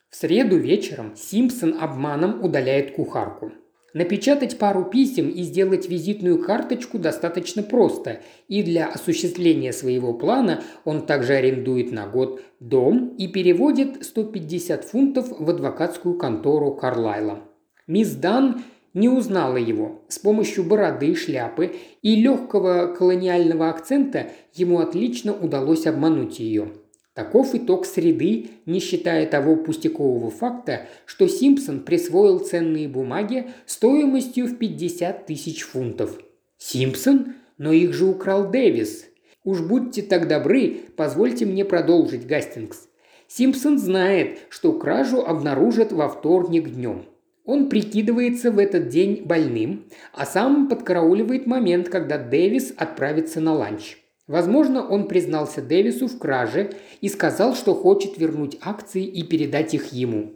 В 0.08 0.16
среду 0.16 0.56
вечером 0.56 1.16
Симпсон 1.16 1.76
обманом 1.80 2.44
удаляет 2.44 2.94
кухарку. 2.94 3.52
Напечатать 3.92 4.56
пару 4.58 4.84
писем 4.84 5.28
и 5.28 5.42
сделать 5.42 5.88
визитную 5.88 6.40
карточку 6.40 6.98
достаточно 6.98 7.62
просто, 7.62 8.20
и 8.46 8.62
для 8.62 8.86
осуществления 8.86 9.72
своего 9.72 10.14
плана 10.14 10.62
он 10.84 11.06
также 11.06 11.32
арендует 11.34 11.90
на 11.90 12.06
год 12.06 12.40
дом 12.60 13.16
и 13.18 13.26
переводит 13.26 14.04
150 14.04 14.84
фунтов 14.84 15.32
в 15.36 15.50
адвокатскую 15.50 16.16
контору 16.16 16.72
Карлайла. 16.74 17.40
Мисс 17.88 18.10
Дан 18.12 18.62
не 18.94 19.08
узнала 19.08 19.56
его. 19.56 20.02
С 20.08 20.20
помощью 20.20 20.64
бороды, 20.64 21.14
шляпы 21.16 21.74
и 22.02 22.14
легкого 22.14 22.94
колониального 22.96 23.68
акцента 23.68 24.28
ему 24.54 24.78
отлично 24.78 25.32
удалось 25.32 25.86
обмануть 25.86 26.38
ее. 26.38 26.72
Таков 27.14 27.54
итог 27.56 27.86
среды, 27.86 28.50
не 28.66 28.78
считая 28.78 29.26
того 29.26 29.56
пустякового 29.56 30.30
факта, 30.30 30.86
что 31.06 31.26
Симпсон 31.26 31.80
присвоил 31.80 32.38
ценные 32.38 32.88
бумаги 32.88 33.50
стоимостью 33.66 34.46
в 34.46 34.56
50 34.56 35.26
тысяч 35.26 35.62
фунтов. 35.62 36.18
Симпсон? 36.56 37.34
Но 37.58 37.72
их 37.72 37.92
же 37.92 38.06
украл 38.06 38.50
Дэвис. 38.50 39.06
Уж 39.44 39.60
будьте 39.60 40.02
так 40.02 40.28
добры, 40.28 40.82
позвольте 40.96 41.46
мне 41.46 41.64
продолжить, 41.64 42.26
Гастингс. 42.26 42.88
Симпсон 43.26 43.78
знает, 43.78 44.38
что 44.48 44.72
кражу 44.72 45.20
обнаружат 45.20 45.92
во 45.92 46.08
вторник 46.08 46.70
днем. 46.70 47.06
Он 47.44 47.68
прикидывается 47.68 48.50
в 48.50 48.58
этот 48.58 48.88
день 48.88 49.22
больным, 49.24 49.86
а 50.12 50.26
сам 50.26 50.68
подкарауливает 50.68 51.46
момент, 51.46 51.88
когда 51.88 52.18
Дэвис 52.18 52.72
отправится 52.76 53.40
на 53.40 53.54
ланч. 53.54 53.98
Возможно, 54.30 54.86
он 54.86 55.08
признался 55.08 55.60
Дэвису 55.60 56.06
в 56.06 56.16
краже 56.16 56.70
и 57.00 57.08
сказал, 57.08 57.56
что 57.56 57.74
хочет 57.74 58.16
вернуть 58.16 58.58
акции 58.60 59.04
и 59.04 59.24
передать 59.24 59.74
их 59.74 59.92
ему. 59.92 60.34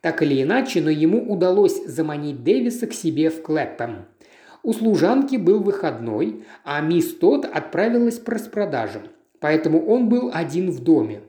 Так 0.00 0.22
или 0.22 0.42
иначе, 0.42 0.80
но 0.80 0.88
ему 0.88 1.30
удалось 1.30 1.84
заманить 1.84 2.42
Дэвиса 2.42 2.86
к 2.86 2.94
себе 2.94 3.28
в 3.28 3.42
Клэппэм. 3.42 4.06
У 4.62 4.72
служанки 4.72 5.36
был 5.36 5.60
выходной, 5.60 6.46
а 6.64 6.80
мисс 6.80 7.12
Тот 7.16 7.44
отправилась 7.44 8.18
по 8.18 8.32
распродажам, 8.32 9.02
поэтому 9.40 9.84
он 9.88 10.08
был 10.08 10.30
один 10.32 10.70
в 10.70 10.82
доме. 10.82 11.20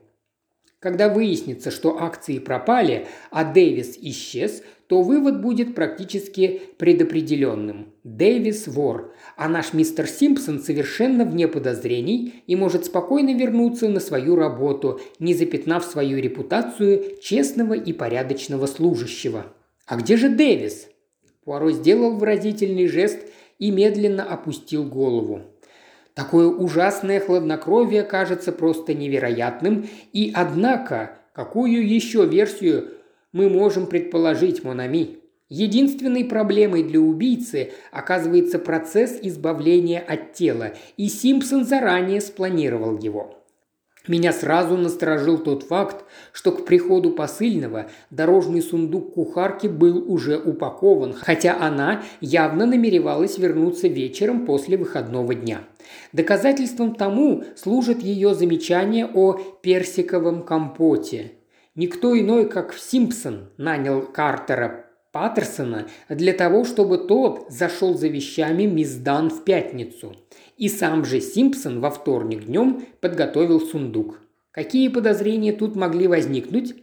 Когда 0.78 1.10
выяснится, 1.10 1.70
что 1.70 2.00
акции 2.02 2.38
пропали, 2.38 3.08
а 3.30 3.44
Дэвис 3.44 3.98
исчез, 4.00 4.62
то 4.86 5.02
вывод 5.02 5.42
будет 5.42 5.74
практически 5.74 6.62
предопределенным. 6.78 7.92
Дэвис– 8.04 8.66
вор, 8.68 9.12
а 9.36 9.48
наш 9.48 9.74
мистер 9.74 10.06
Симпсон 10.06 10.60
совершенно 10.60 11.24
вне 11.24 11.46
подозрений 11.46 12.42
и 12.46 12.56
может 12.56 12.86
спокойно 12.86 13.34
вернуться 13.34 13.88
на 13.88 14.00
свою 14.00 14.34
работу, 14.34 15.00
не 15.18 15.34
запятнав 15.34 15.84
свою 15.84 16.18
репутацию 16.18 17.18
честного 17.22 17.74
и 17.74 17.92
порядочного 17.92 18.66
служащего. 18.66 19.46
А 19.86 19.96
где 19.96 20.16
же 20.16 20.30
Дэвис? 20.30 20.88
Пуаро 21.44 21.70
сделал 21.70 22.16
выразительный 22.16 22.88
жест 22.88 23.18
и 23.58 23.70
медленно 23.70 24.24
опустил 24.24 24.84
голову. 24.84 25.42
Такое 26.14 26.46
ужасное 26.46 27.20
хладнокровие 27.20 28.02
кажется 28.02 28.52
просто 28.52 28.94
невероятным, 28.94 29.86
и 30.14 30.32
однако, 30.34 31.18
какую 31.34 31.86
еще 31.86 32.24
версию 32.24 32.88
мы 33.32 33.50
можем 33.50 33.86
предположить, 33.86 34.64
Монами? 34.64 35.18
Единственной 35.48 36.24
проблемой 36.24 36.82
для 36.82 36.98
убийцы 36.98 37.72
оказывается 37.92 38.58
процесс 38.58 39.16
избавления 39.22 40.00
от 40.00 40.32
тела, 40.32 40.72
и 40.96 41.08
Симпсон 41.08 41.64
заранее 41.64 42.20
спланировал 42.20 42.98
его. 42.98 43.36
Меня 44.08 44.32
сразу 44.32 44.76
насторожил 44.76 45.38
тот 45.38 45.64
факт, 45.64 46.04
что 46.32 46.52
к 46.52 46.64
приходу 46.64 47.10
посыльного 47.10 47.90
дорожный 48.10 48.62
сундук 48.62 49.14
кухарки 49.14 49.68
был 49.68 50.12
уже 50.12 50.36
упакован, 50.36 51.12
хотя 51.12 51.56
она 51.60 52.02
явно 52.20 52.66
намеревалась 52.66 53.38
вернуться 53.38 53.86
вечером 53.86 54.46
после 54.46 54.76
выходного 54.76 55.34
дня. 55.34 55.60
Доказательством 56.12 56.94
тому 56.94 57.44
служит 57.56 58.02
ее 58.02 58.34
замечание 58.34 59.06
о 59.06 59.34
персиковом 59.62 60.44
компоте. 60.44 61.32
Никто 61.74 62.18
иной, 62.18 62.48
как 62.48 62.74
Симпсон, 62.74 63.50
нанял 63.58 64.02
Картера 64.02 64.85
Паттерсона 65.16 65.86
для 66.08 66.32
того, 66.32 66.64
чтобы 66.64 66.98
тот 66.98 67.46
зашел 67.48 67.96
за 67.96 68.08
вещами 68.08 68.64
мисс 68.64 68.94
Дан 68.94 69.30
в 69.30 69.44
пятницу– 69.44 70.14
и 70.56 70.68
сам 70.68 71.04
же 71.04 71.20
Симпсон 71.20 71.80
во 71.80 71.90
вторник 71.90 72.46
днем 72.46 72.86
подготовил 73.00 73.60
сундук. 73.60 74.20
Какие 74.50 74.88
подозрения 74.88 75.52
тут 75.52 75.76
могли 75.76 76.08
возникнуть? 76.08 76.74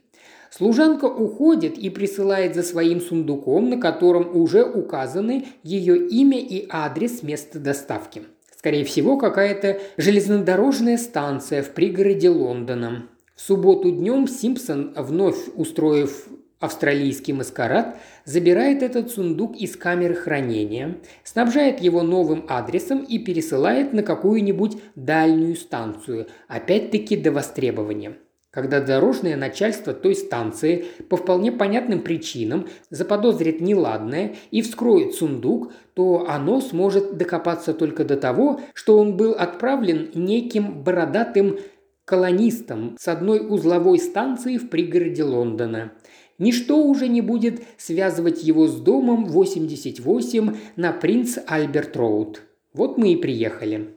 Служанка 0.51 1.05
уходит 1.05 1.79
и 1.79 1.89
присылает 1.89 2.53
за 2.53 2.61
своим 2.61 3.01
сундуком, 3.01 3.69
на 3.69 3.79
котором 3.79 4.36
уже 4.36 4.63
указаны 4.63 5.45
ее 5.63 6.07
имя 6.07 6.39
и 6.39 6.67
адрес 6.69 7.23
места 7.23 7.57
доставки. 7.57 8.21
Скорее 8.55 8.86
всего, 8.86 9.17
какая-то 9.17 9.79
железнодорожная 9.97 10.97
станция 10.97 11.63
в 11.63 11.71
пригороде 11.71 12.29
Лондона. 12.29 13.07
В 13.36 13.41
субботу 13.41 13.89
днем 13.89 14.27
Симпсон, 14.27 14.93
вновь 14.95 15.39
устроив 15.55 16.27
Австралийский 16.64 17.34
маскарад 17.34 17.97
забирает 18.24 18.84
этот 18.84 19.11
сундук 19.11 19.57
из 19.57 19.76
камеры 19.76 20.16
хранения, 20.16 20.95
снабжает 21.26 21.82
его 21.82 22.03
новым 22.03 22.45
адресом 22.47 22.99
и 22.99 23.20
пересылает 23.20 23.91
на 23.91 24.01
какую-нибудь 24.01 24.78
дальнюю 24.95 25.57
станцию, 25.57 26.28
опять-таки 26.47 27.18
до 27.18 27.34
востребования. 27.34 28.14
Когда 28.49 28.80
дорожное 28.80 29.36
начальство 29.36 29.91
той 29.91 30.16
станции 30.16 30.86
по 31.09 31.18
вполне 31.18 31.51
понятным 31.51 32.01
причинам 32.01 32.70
заподозрит 32.89 33.59
неладное 33.59 34.36
и 34.49 34.61
вскроет 34.61 35.16
сундук, 35.16 35.74
то 35.95 36.30
оно 36.30 36.61
сможет 36.61 37.18
докопаться 37.18 37.74
только 37.74 38.05
до 38.05 38.16
того, 38.16 38.61
что 38.74 38.97
он 38.97 39.18
был 39.18 39.34
отправлен 39.34 40.11
неким 40.14 40.82
бородатым 40.82 41.59
колонистом 42.05 42.95
с 42.97 43.09
одной 43.09 43.45
узловой 43.45 43.99
станции 43.99 44.55
в 44.55 44.70
пригороде 44.70 45.24
Лондона– 45.26 45.91
Ничто 46.39 46.84
уже 46.84 47.07
не 47.07 47.21
будет 47.21 47.61
связывать 47.77 48.43
его 48.43 48.67
с 48.67 48.75
домом 48.75 49.25
88 49.25 50.55
на 50.75 50.91
Принц 50.91 51.38
Альберт 51.45 51.95
Роуд. 51.95 52.41
Вот 52.73 52.97
мы 52.97 53.13
и 53.13 53.15
приехали. 53.15 53.89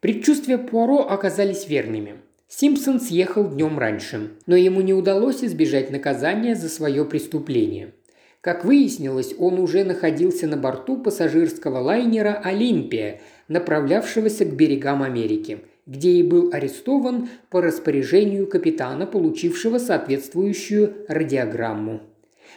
Предчувствия 0.00 0.58
Пуаро 0.58 1.06
оказались 1.08 1.68
верными. 1.68 2.16
Симпсон 2.48 3.00
съехал 3.00 3.48
днем 3.48 3.78
раньше, 3.78 4.32
но 4.46 4.56
ему 4.56 4.80
не 4.80 4.94
удалось 4.94 5.42
избежать 5.42 5.90
наказания 5.90 6.54
за 6.54 6.68
свое 6.68 7.04
преступление. 7.04 7.92
Как 8.40 8.64
выяснилось, 8.64 9.34
он 9.38 9.58
уже 9.58 9.82
находился 9.82 10.46
на 10.46 10.56
борту 10.56 10.98
пассажирского 10.98 11.78
лайнера 11.78 12.40
«Олимпия», 12.44 13.20
направлявшегося 13.48 14.44
к 14.44 14.54
берегам 14.54 15.02
Америки– 15.02 15.60
где 15.86 16.10
и 16.10 16.22
был 16.22 16.50
арестован 16.52 17.28
по 17.48 17.60
распоряжению 17.60 18.46
капитана, 18.48 19.06
получившего 19.06 19.78
соответствующую 19.78 21.06
радиограмму. 21.08 22.00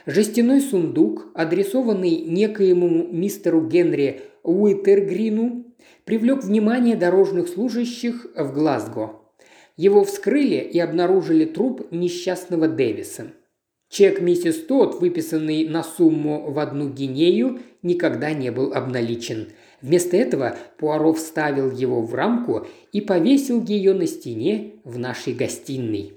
Жестяной 0.05 0.61
сундук, 0.61 1.27
адресованный 1.35 2.17
некоему 2.17 3.07
мистеру 3.11 3.67
Генри 3.67 4.21
Уитергрину, 4.43 5.65
привлек 6.05 6.43
внимание 6.43 6.95
дорожных 6.95 7.47
служащих 7.47 8.27
в 8.35 8.53
Глазго. 8.53 9.21
Его 9.77 10.03
вскрыли 10.03 10.55
и 10.55 10.79
обнаружили 10.79 11.45
труп 11.45 11.87
несчастного 11.91 12.67
Дэвиса. 12.67 13.27
Чек 13.89 14.21
миссис 14.21 14.57
Тот, 14.65 15.01
выписанный 15.01 15.67
на 15.67 15.83
сумму 15.83 16.51
в 16.51 16.59
одну 16.59 16.89
гинею, 16.89 17.59
никогда 17.81 18.33
не 18.33 18.51
был 18.51 18.73
обналичен– 18.73 19.49
Вместо 19.81 20.17
этого 20.17 20.57
Пуаро 20.77 21.13
вставил 21.13 21.71
его 21.71 22.01
в 22.01 22.13
рамку 22.13 22.67
и 22.91 23.01
повесил 23.01 23.63
ее 23.63 23.93
на 23.93 24.07
стене 24.07 24.73
в 24.83 24.97
нашей 24.97 25.33
гостиной. 25.33 26.13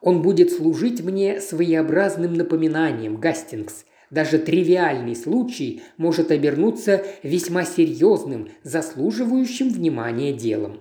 Он 0.00 0.22
будет 0.22 0.52
служить 0.52 1.02
мне 1.02 1.40
своеобразным 1.40 2.34
напоминанием, 2.34 3.16
Гастингс. 3.16 3.84
Даже 4.10 4.38
тривиальный 4.38 5.14
случай 5.14 5.82
может 5.96 6.30
обернуться 6.30 7.04
весьма 7.22 7.64
серьезным, 7.64 8.48
заслуживающим 8.62 9.70
внимания 9.70 10.32
делом. 10.32 10.80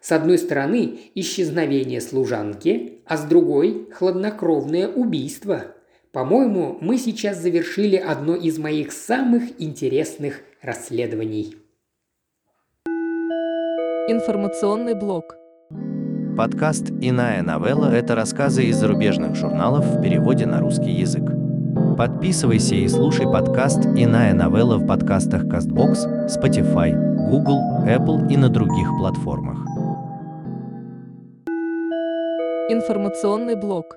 С 0.00 0.12
одной 0.12 0.38
стороны– 0.38 0.98
исчезновение 1.14 2.00
служанки, 2.00 3.00
а 3.04 3.16
с 3.16 3.24
другой– 3.24 3.88
хладнокровное 3.92 4.88
убийство. 4.88 5.74
По-моему, 6.12 6.78
мы 6.80 6.98
сейчас 6.98 7.38
завершили 7.38 7.96
одно 7.96 8.34
из 8.34 8.58
моих 8.58 8.92
самых 8.92 9.44
интересных 9.58 10.40
расследований. 10.62 11.54
Информационный 14.08 14.94
блок. 14.94 15.36
Подкаст 16.36 16.90
«Иная 17.00 17.42
новелла»— 17.42 17.86
это 17.92 18.14
рассказы 18.14 18.64
из 18.64 18.76
зарубежных 18.76 19.34
журналов 19.36 19.84
в 19.84 20.02
переводе 20.02 20.46
на 20.46 20.60
русский 20.60 20.90
язык. 20.90 21.24
Подписывайся 21.96 22.74
и 22.74 22.88
слушай 22.88 23.26
подкаст 23.26 23.86
«Иная 23.96 24.34
новелла» 24.34 24.78
в 24.78 24.86
подкастах 24.86 25.44
CastBox, 25.44 26.26
Spotify, 26.26 26.92
Google, 27.30 27.60
Apple 27.86 28.32
и 28.32 28.36
на 28.36 28.48
других 28.48 28.88
платформах. 28.98 29.58
Информационный 32.70 33.54
блок. 33.54 33.96